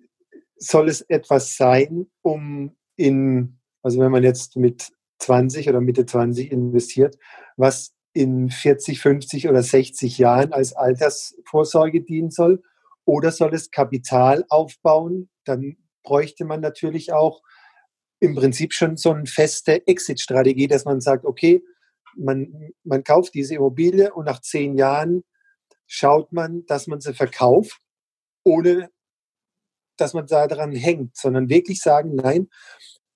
soll 0.55 0.87
es 0.87 1.01
etwas 1.01 1.57
sein, 1.57 2.07
um 2.21 2.71
in, 2.95 3.59
also 3.81 3.99
wenn 3.99 4.11
man 4.11 4.23
jetzt 4.23 4.55
mit 4.55 4.93
20 5.19 5.67
oder 5.67 5.81
Mitte 5.81 6.05
20 6.05 6.51
investiert, 6.51 7.17
was 7.57 7.93
in 8.13 8.49
40, 8.49 9.01
50 9.01 9.49
oder 9.49 9.61
60 9.61 10.17
Jahren 10.17 10.53
als 10.53 10.73
Altersvorsorge 10.73 12.01
dienen 12.01 12.31
soll? 12.31 12.63
Oder 13.05 13.31
soll 13.31 13.53
es 13.53 13.71
Kapital 13.71 14.45
aufbauen? 14.49 15.29
Dann 15.45 15.77
bräuchte 16.03 16.45
man 16.45 16.61
natürlich 16.61 17.13
auch 17.13 17.41
im 18.19 18.35
Prinzip 18.35 18.73
schon 18.73 18.97
so 18.97 19.11
eine 19.11 19.25
feste 19.25 19.85
Exit-Strategie, 19.87 20.67
dass 20.67 20.85
man 20.85 21.01
sagt, 21.01 21.25
okay, 21.25 21.63
man, 22.15 22.71
man 22.83 23.03
kauft 23.03 23.33
diese 23.33 23.55
Immobilie 23.55 24.13
und 24.13 24.25
nach 24.25 24.41
zehn 24.41 24.77
Jahren 24.77 25.23
schaut 25.85 26.31
man, 26.31 26.65
dass 26.65 26.87
man 26.87 27.01
sie 27.01 27.13
verkauft, 27.13 27.79
ohne 28.43 28.89
dass 29.97 30.13
man 30.13 30.25
da 30.25 30.47
dran 30.47 30.71
hängt, 30.71 31.15
sondern 31.15 31.49
wirklich 31.49 31.81
sagen, 31.81 32.15
nein, 32.15 32.49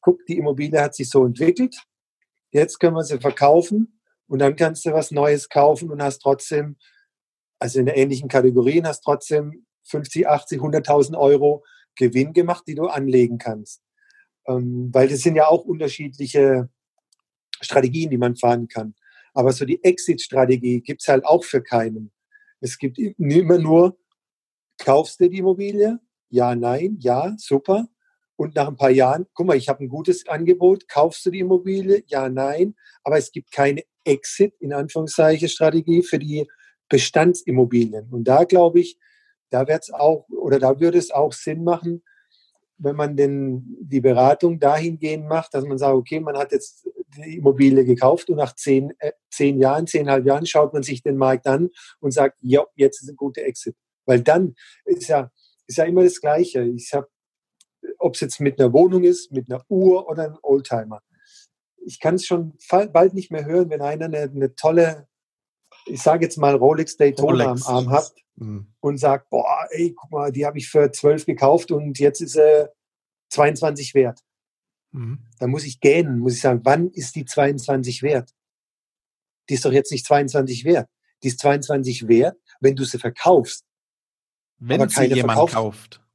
guck, 0.02 0.26
die 0.28 0.38
Immobilie 0.38 0.82
hat 0.82 0.96
sich 0.96 1.10
so 1.10 1.26
entwickelt, 1.26 1.76
Jetzt 2.52 2.80
können 2.80 2.96
wir 2.96 3.04
sie 3.04 3.20
verkaufen 3.20 4.00
und 4.28 4.40
dann 4.40 4.56
kannst 4.56 4.86
du 4.86 4.92
was 4.92 5.12
Neues 5.12 5.50
kaufen 5.50 5.92
und 5.92 6.02
hast 6.02 6.20
trotzdem, 6.20 6.78
also 7.60 7.80
in 7.80 7.88
ähnlichen 7.88 8.28
Kategorien, 8.28 8.88
hast 8.88 9.02
trotzdem 9.02 9.66
50, 9.84 10.28
80, 10.28 10.60
100.000 10.62 11.18
Euro 11.18 11.64
Gewinn 11.96 12.34
gemacht, 12.34 12.64
die 12.68 12.76
du 12.76 12.88
anlegen 12.88 13.38
kannst. 13.38 13.82
Ähm, 14.48 14.90
weil 14.94 15.08
das 15.08 15.20
sind 15.20 15.36
ja 15.36 15.48
auch 15.48 15.66
unterschiedliche 15.66 16.70
Strategien, 17.62 18.10
die 18.10 18.18
man 18.18 18.36
fahren 18.36 18.68
kann. 18.68 18.96
Aber 19.34 19.52
so 19.52 19.66
die 19.66 19.84
Exit-Strategie 19.84 20.82
gibt 20.82 21.02
es 21.02 21.08
halt 21.08 21.26
auch 21.26 21.44
für 21.44 21.62
keinen. 21.62 22.12
Es 22.62 22.78
gibt 22.78 22.98
immer 22.98 23.58
nur, 23.58 23.98
kaufst 24.78 25.20
du 25.20 25.30
die 25.30 25.38
Immobilie? 25.38 26.00
Ja, 26.30 26.56
nein, 26.56 26.98
ja, 27.00 27.36
super. 27.38 27.88
Und 28.36 28.56
nach 28.56 28.68
ein 28.68 28.78
paar 28.78 28.90
Jahren, 28.90 29.26
guck 29.34 29.48
mal, 29.48 29.58
ich 29.58 29.68
habe 29.68 29.84
ein 29.84 29.90
gutes 29.90 30.28
Angebot, 30.28 30.88
kaufst 30.88 31.26
du 31.26 31.32
die 31.32 31.40
Immobilie? 31.40 32.04
Ja, 32.08 32.30
nein. 32.30 32.76
Aber 33.04 33.18
es 33.18 33.32
gibt 33.32 33.52
keine 33.52 33.84
Exit, 34.06 34.56
in 34.60 34.74
Anführungszeichen, 34.74 35.50
Strategie 35.50 36.04
für 36.04 36.20
die 36.20 36.48
Bestandsimmobilien. 36.88 38.10
Und 38.12 38.24
da 38.24 38.46
glaube 38.46 38.80
ich, 38.80 38.98
da 39.50 39.68
wird 39.68 39.84
es 39.84 39.92
auch, 39.92 40.28
oder 40.30 40.60
da 40.60 40.80
würde 40.80 40.98
es 40.98 41.12
auch 41.12 41.34
Sinn 41.34 41.64
machen, 41.64 42.04
wenn 42.78 42.96
man 42.96 43.18
denn 43.18 43.78
die 43.82 44.00
Beratung 44.00 44.60
dahingehend 44.60 45.28
macht, 45.28 45.54
dass 45.54 45.66
man 45.66 45.78
sagt, 45.78 45.96
okay, 45.96 46.20
man 46.20 46.38
hat 46.38 46.52
jetzt 46.52 46.88
die 47.18 47.38
Immobilie 47.38 47.84
gekauft 47.84 48.30
und 48.30 48.38
nach 48.38 48.56
zehn, 48.56 48.94
äh, 49.00 49.12
zehn 49.30 49.60
Jahren, 49.60 49.88
zehnhalb 49.88 50.26
Jahren 50.26 50.46
schaut 50.46 50.74
man 50.74 50.84
sich 50.84 51.04
den 51.04 51.18
Markt 51.18 51.48
an 51.48 51.70
und 52.00 52.12
sagt, 52.12 52.38
ja, 52.42 52.66
jetzt 52.76 53.02
ist 53.02 53.10
ein 53.10 53.18
guter 53.18 53.42
Exit. 53.44 53.76
Weil 54.06 54.22
dann 54.22 54.56
ist 54.86 55.08
ja, 55.08 55.32
ist 55.68 55.78
ja 55.78 55.84
immer 55.84 56.04
das 56.04 56.22
Gleiche. 56.22 56.64
Ich 56.64 56.94
habe 56.94 57.10
ob 57.98 58.16
es 58.16 58.22
jetzt 58.22 58.40
mit 58.40 58.60
einer 58.60 58.74
Wohnung 58.74 59.04
ist, 59.04 59.32
mit 59.32 59.52
einer 59.52 59.64
Uhr 59.70 60.08
oder 60.08 60.26
einem 60.26 60.38
Oldtimer. 60.42 61.02
Ich 61.78 62.00
kann 62.00 62.16
es 62.16 62.26
schon 62.26 62.58
bald 62.70 63.14
nicht 63.14 63.32
mehr 63.32 63.46
hören, 63.46 63.70
wenn 63.70 63.82
einer 63.82 64.06
eine, 64.06 64.22
eine 64.22 64.56
tolle, 64.56 65.08
ich 65.86 66.02
sage 66.02 66.26
jetzt 66.26 66.38
mal 66.38 66.56
Rolex 66.56 66.98
Daytona 66.98 67.46
Rolex. 67.46 67.68
am 67.68 67.76
Arm 67.76 67.90
hat 67.90 68.14
mhm. 68.40 68.74
und 68.80 68.98
sagt, 68.98 69.30
boah, 69.30 69.68
ey, 69.72 69.94
guck 69.96 70.12
mal, 70.12 70.32
die 70.32 70.46
habe 70.46 70.58
ich 70.58 70.70
für 70.70 70.92
12 70.92 71.26
gekauft 71.26 71.72
und 71.72 72.00
jetzt 72.00 72.22
ist 72.22 72.36
er 72.36 72.74
22 73.30 73.94
wert. 73.94 74.22
Mhm. 74.92 75.20
Da 75.40 75.48
muss 75.48 75.66
ich 75.66 75.80
gähnen, 75.80 76.20
muss 76.20 76.34
ich 76.34 76.42
sagen, 76.42 76.62
wann 76.64 76.90
ist 76.90 77.16
die 77.16 77.26
22 77.26 78.02
wert? 78.02 78.32
Die 79.50 79.56
ist 79.56 79.66
doch 79.66 79.72
jetzt 79.72 79.92
nicht 79.92 80.06
22 80.06 80.64
wert. 80.66 80.90
Die 81.24 81.28
ist 81.28 81.40
22 81.40 82.08
wert, 82.08 82.38
wenn 82.60 82.76
du 82.76 82.84
sie 82.86 82.98
verkaufst. 82.98 83.66
Wenn 84.58 84.88
sie 84.90 85.06
jemand 85.06 85.40
verkauft. 85.40 85.54
kauft. 85.54 86.06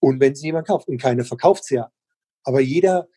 Und 0.00 0.20
wenn 0.20 0.34
sie 0.34 0.46
jemand 0.46 0.66
kauft 0.66 0.88
und 0.88 1.00
keiner 1.00 1.24
verkauft 1.24 1.64
sie 1.64 1.76
ja. 1.76 1.92
Aber 2.44 2.60
jeder, 2.60 3.08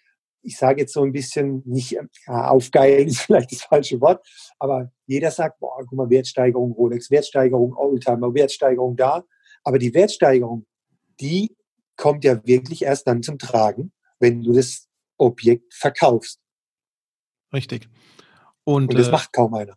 ich 0.45 0.58
sage 0.58 0.81
jetzt 0.81 0.93
so 0.93 1.03
ein 1.03 1.12
bisschen, 1.12 1.63
nicht 1.65 1.91
ja, 1.91 2.49
aufgeilen 2.49 3.08
ist 3.08 3.19
vielleicht 3.21 3.51
das 3.51 3.63
falsche 3.63 3.99
Wort, 3.99 4.25
aber 4.60 4.91
jeder 5.08 5.31
sagt, 5.31 5.60
boah, 5.60 5.77
guck 5.79 5.93
mal, 5.93 6.10
Wertsteigerung 6.10 6.71
Rolex, 6.73 7.10
Wertsteigerung 7.12 7.75
Oldtimer, 7.75 8.34
Wertsteigerung 8.34 8.95
da. 8.95 9.23
Aber 9.63 9.79
die 9.79 9.93
Wertsteigerung, 9.93 10.65
die 11.19 11.55
kommt 11.97 12.23
ja 12.23 12.45
wirklich 12.45 12.84
erst 12.84 13.08
dann 13.08 13.23
zum 13.23 13.39
Tragen, 13.39 13.91
wenn 14.19 14.43
du 14.43 14.53
das 14.53 14.88
Objekt 15.17 15.73
verkaufst. 15.73 16.39
Richtig. 17.53 17.89
Und, 18.63 18.89
und 18.89 18.99
das 18.99 19.08
äh, 19.08 19.12
macht 19.12 19.34
kaum 19.34 19.53
einer. 19.53 19.75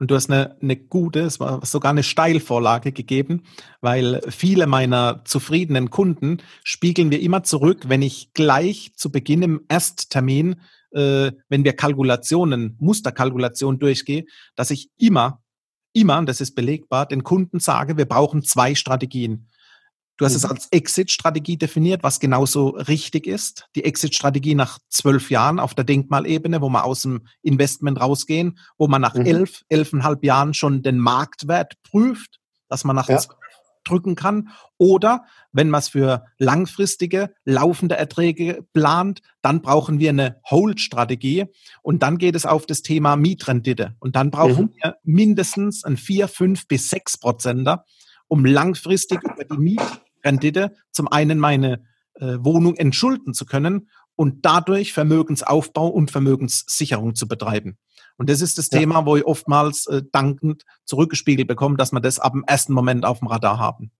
Und 0.00 0.10
du 0.10 0.14
hast 0.14 0.30
eine, 0.30 0.56
eine 0.62 0.76
gute, 0.76 1.20
es 1.20 1.40
war 1.40 1.64
sogar 1.64 1.90
eine 1.90 2.02
Steilvorlage 2.02 2.90
gegeben, 2.90 3.42
weil 3.82 4.22
viele 4.28 4.66
meiner 4.66 5.22
zufriedenen 5.26 5.90
Kunden 5.90 6.38
spiegeln 6.64 7.10
wir 7.10 7.20
immer 7.20 7.42
zurück, 7.42 7.84
wenn 7.88 8.00
ich 8.00 8.32
gleich 8.32 8.92
zu 8.96 9.12
Beginn 9.12 9.42
im 9.42 9.60
Ersttermin, 9.68 10.56
äh, 10.92 11.32
wenn 11.50 11.64
wir 11.64 11.74
Kalkulationen, 11.74 12.76
Musterkalkulationen 12.80 13.78
durchgehe, 13.78 14.24
dass 14.56 14.70
ich 14.70 14.88
immer, 14.96 15.42
immer, 15.92 16.18
und 16.18 16.30
das 16.30 16.40
ist 16.40 16.54
belegbar, 16.54 17.04
den 17.04 17.22
Kunden 17.22 17.60
sage, 17.60 17.98
wir 17.98 18.06
brauchen 18.06 18.42
zwei 18.42 18.74
Strategien. 18.74 19.50
Du 20.20 20.26
hast 20.26 20.32
mhm. 20.32 20.36
es 20.36 20.44
als 20.44 20.68
Exit-Strategie 20.70 21.56
definiert, 21.56 22.02
was 22.02 22.20
genauso 22.20 22.68
richtig 22.68 23.26
ist. 23.26 23.64
Die 23.74 23.84
Exit-Strategie 23.84 24.54
nach 24.54 24.78
zwölf 24.90 25.30
Jahren 25.30 25.58
auf 25.58 25.72
der 25.72 25.84
Denkmalebene, 25.84 26.60
wo 26.60 26.68
wir 26.68 26.84
aus 26.84 27.00
dem 27.02 27.22
Investment 27.40 27.98
rausgehen, 27.98 28.58
wo 28.76 28.86
man 28.86 29.00
nach 29.00 29.14
mhm. 29.14 29.24
elf, 29.24 29.62
elfeinhalb 29.70 30.22
Jahren 30.22 30.52
schon 30.52 30.82
den 30.82 30.98
Marktwert 30.98 31.82
prüft, 31.84 32.38
dass 32.68 32.84
man 32.84 32.96
nach 32.96 33.08
ja. 33.08 33.18
drücken 33.84 34.14
kann. 34.14 34.50
Oder 34.76 35.24
wenn 35.52 35.70
man 35.70 35.78
es 35.78 35.88
für 35.88 36.26
langfristige, 36.36 37.32
laufende 37.46 37.96
Erträge 37.96 38.66
plant, 38.74 39.22
dann 39.40 39.62
brauchen 39.62 40.00
wir 40.00 40.10
eine 40.10 40.38
Hold-Strategie. 40.50 41.46
Und 41.80 42.02
dann 42.02 42.18
geht 42.18 42.36
es 42.36 42.44
auf 42.44 42.66
das 42.66 42.82
Thema 42.82 43.16
Mietrendite. 43.16 43.96
Und 44.00 44.16
dann 44.16 44.30
brauchen 44.30 44.66
mhm. 44.66 44.74
wir 44.82 44.96
mindestens 45.02 45.82
ein 45.82 45.96
vier, 45.96 46.28
fünf 46.28 46.68
bis 46.68 46.90
sechs 46.90 47.16
Prozenter, 47.16 47.86
um 48.28 48.44
langfristig 48.44 49.22
über 49.24 49.44
die 49.46 49.56
Miet 49.56 50.02
Rendite 50.24 50.74
zum 50.90 51.08
einen 51.08 51.38
meine 51.38 51.84
äh, 52.14 52.36
Wohnung 52.40 52.76
entschulden 52.76 53.34
zu 53.34 53.46
können 53.46 53.88
und 54.16 54.44
dadurch 54.44 54.92
Vermögensaufbau 54.92 55.88
und 55.88 56.10
Vermögenssicherung 56.10 57.14
zu 57.14 57.26
betreiben. 57.26 57.78
Und 58.16 58.28
das 58.28 58.42
ist 58.42 58.58
das 58.58 58.68
ja. 58.70 58.80
Thema, 58.80 59.06
wo 59.06 59.16
ich 59.16 59.24
oftmals 59.24 59.86
äh, 59.86 60.02
dankend 60.12 60.64
zurückgespiegelt 60.84 61.48
bekomme, 61.48 61.78
dass 61.78 61.92
wir 61.92 62.00
das 62.00 62.18
ab 62.18 62.32
dem 62.32 62.44
ersten 62.44 62.74
Moment 62.74 63.06
auf 63.06 63.20
dem 63.20 63.28
Radar 63.28 63.58
haben. 63.58 63.92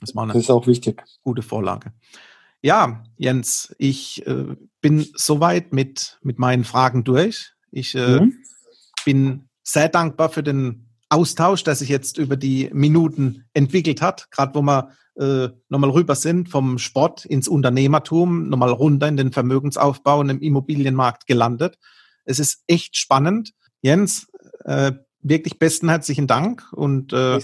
Das, 0.00 0.14
war 0.14 0.24
eine 0.24 0.32
das 0.32 0.42
ist 0.42 0.50
auch 0.50 0.66
wichtig. 0.66 1.02
Gute 1.22 1.42
Vorlage. 1.42 1.92
Ja, 2.62 3.04
Jens, 3.16 3.74
ich 3.78 4.26
äh, 4.26 4.56
bin 4.80 5.06
soweit 5.14 5.72
mit, 5.72 6.18
mit 6.22 6.38
meinen 6.38 6.64
Fragen 6.64 7.04
durch. 7.04 7.52
Ich 7.70 7.94
äh, 7.94 8.20
mhm. 8.20 8.38
bin 9.04 9.48
sehr 9.62 9.88
dankbar 9.88 10.28
für 10.28 10.42
den 10.42 10.93
Austausch, 11.14 11.64
der 11.64 11.74
sich 11.74 11.88
jetzt 11.88 12.18
über 12.18 12.36
die 12.36 12.70
Minuten 12.72 13.44
entwickelt 13.52 14.02
hat, 14.02 14.30
gerade 14.30 14.54
wo 14.54 14.62
wir 14.62 14.90
äh, 15.16 15.48
nochmal 15.68 15.90
rüber 15.90 16.14
sind 16.14 16.48
vom 16.48 16.78
Sport 16.78 17.24
ins 17.24 17.46
Unternehmertum, 17.48 18.48
nochmal 18.48 18.70
runter 18.70 19.06
in 19.06 19.16
den 19.16 19.32
Vermögensaufbau 19.32 20.20
und 20.20 20.30
im 20.30 20.40
Immobilienmarkt 20.40 21.26
gelandet. 21.26 21.78
Es 22.24 22.38
ist 22.38 22.64
echt 22.66 22.96
spannend. 22.96 23.52
Jens, 23.80 24.26
äh, 24.64 24.92
wirklich 25.20 25.58
besten 25.58 25.88
herzlichen 25.88 26.26
Dank 26.26 26.64
und 26.72 27.12
äh, 27.12 27.38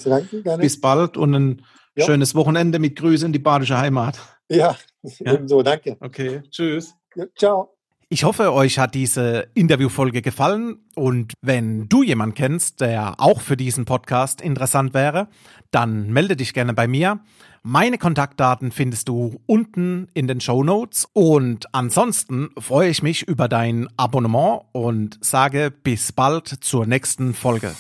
bis 0.58 0.80
bald 0.80 1.16
und 1.16 1.34
ein 1.34 1.62
ja. 1.94 2.06
schönes 2.06 2.34
Wochenende 2.34 2.78
mit 2.78 2.96
Grüße 2.96 3.26
in 3.26 3.32
die 3.32 3.38
badische 3.38 3.78
Heimat. 3.78 4.18
Ja, 4.48 4.76
ja? 5.02 5.34
ebenso, 5.34 5.62
danke. 5.62 5.96
Okay, 6.00 6.42
tschüss. 6.50 6.94
Ja, 7.14 7.26
ciao. 7.36 7.79
Ich 8.12 8.24
hoffe, 8.24 8.52
euch 8.52 8.80
hat 8.80 8.96
diese 8.96 9.46
Interviewfolge 9.54 10.20
gefallen 10.20 10.78
und 10.96 11.32
wenn 11.42 11.88
du 11.88 12.02
jemanden 12.02 12.34
kennst, 12.34 12.80
der 12.80 13.20
auch 13.20 13.40
für 13.40 13.56
diesen 13.56 13.84
Podcast 13.84 14.40
interessant 14.40 14.94
wäre, 14.94 15.28
dann 15.70 16.10
melde 16.10 16.34
dich 16.34 16.52
gerne 16.52 16.74
bei 16.74 16.88
mir. 16.88 17.20
Meine 17.62 17.98
Kontaktdaten 17.98 18.72
findest 18.72 19.08
du 19.08 19.40
unten 19.46 20.08
in 20.12 20.26
den 20.26 20.40
Show 20.40 20.64
Notes 20.64 21.06
und 21.12 21.72
ansonsten 21.72 22.48
freue 22.58 22.90
ich 22.90 23.00
mich 23.04 23.28
über 23.28 23.46
dein 23.46 23.86
Abonnement 23.96 24.62
und 24.72 25.16
sage 25.20 25.70
bis 25.70 26.10
bald 26.10 26.48
zur 26.48 26.86
nächsten 26.86 27.32
Folge. 27.32 27.76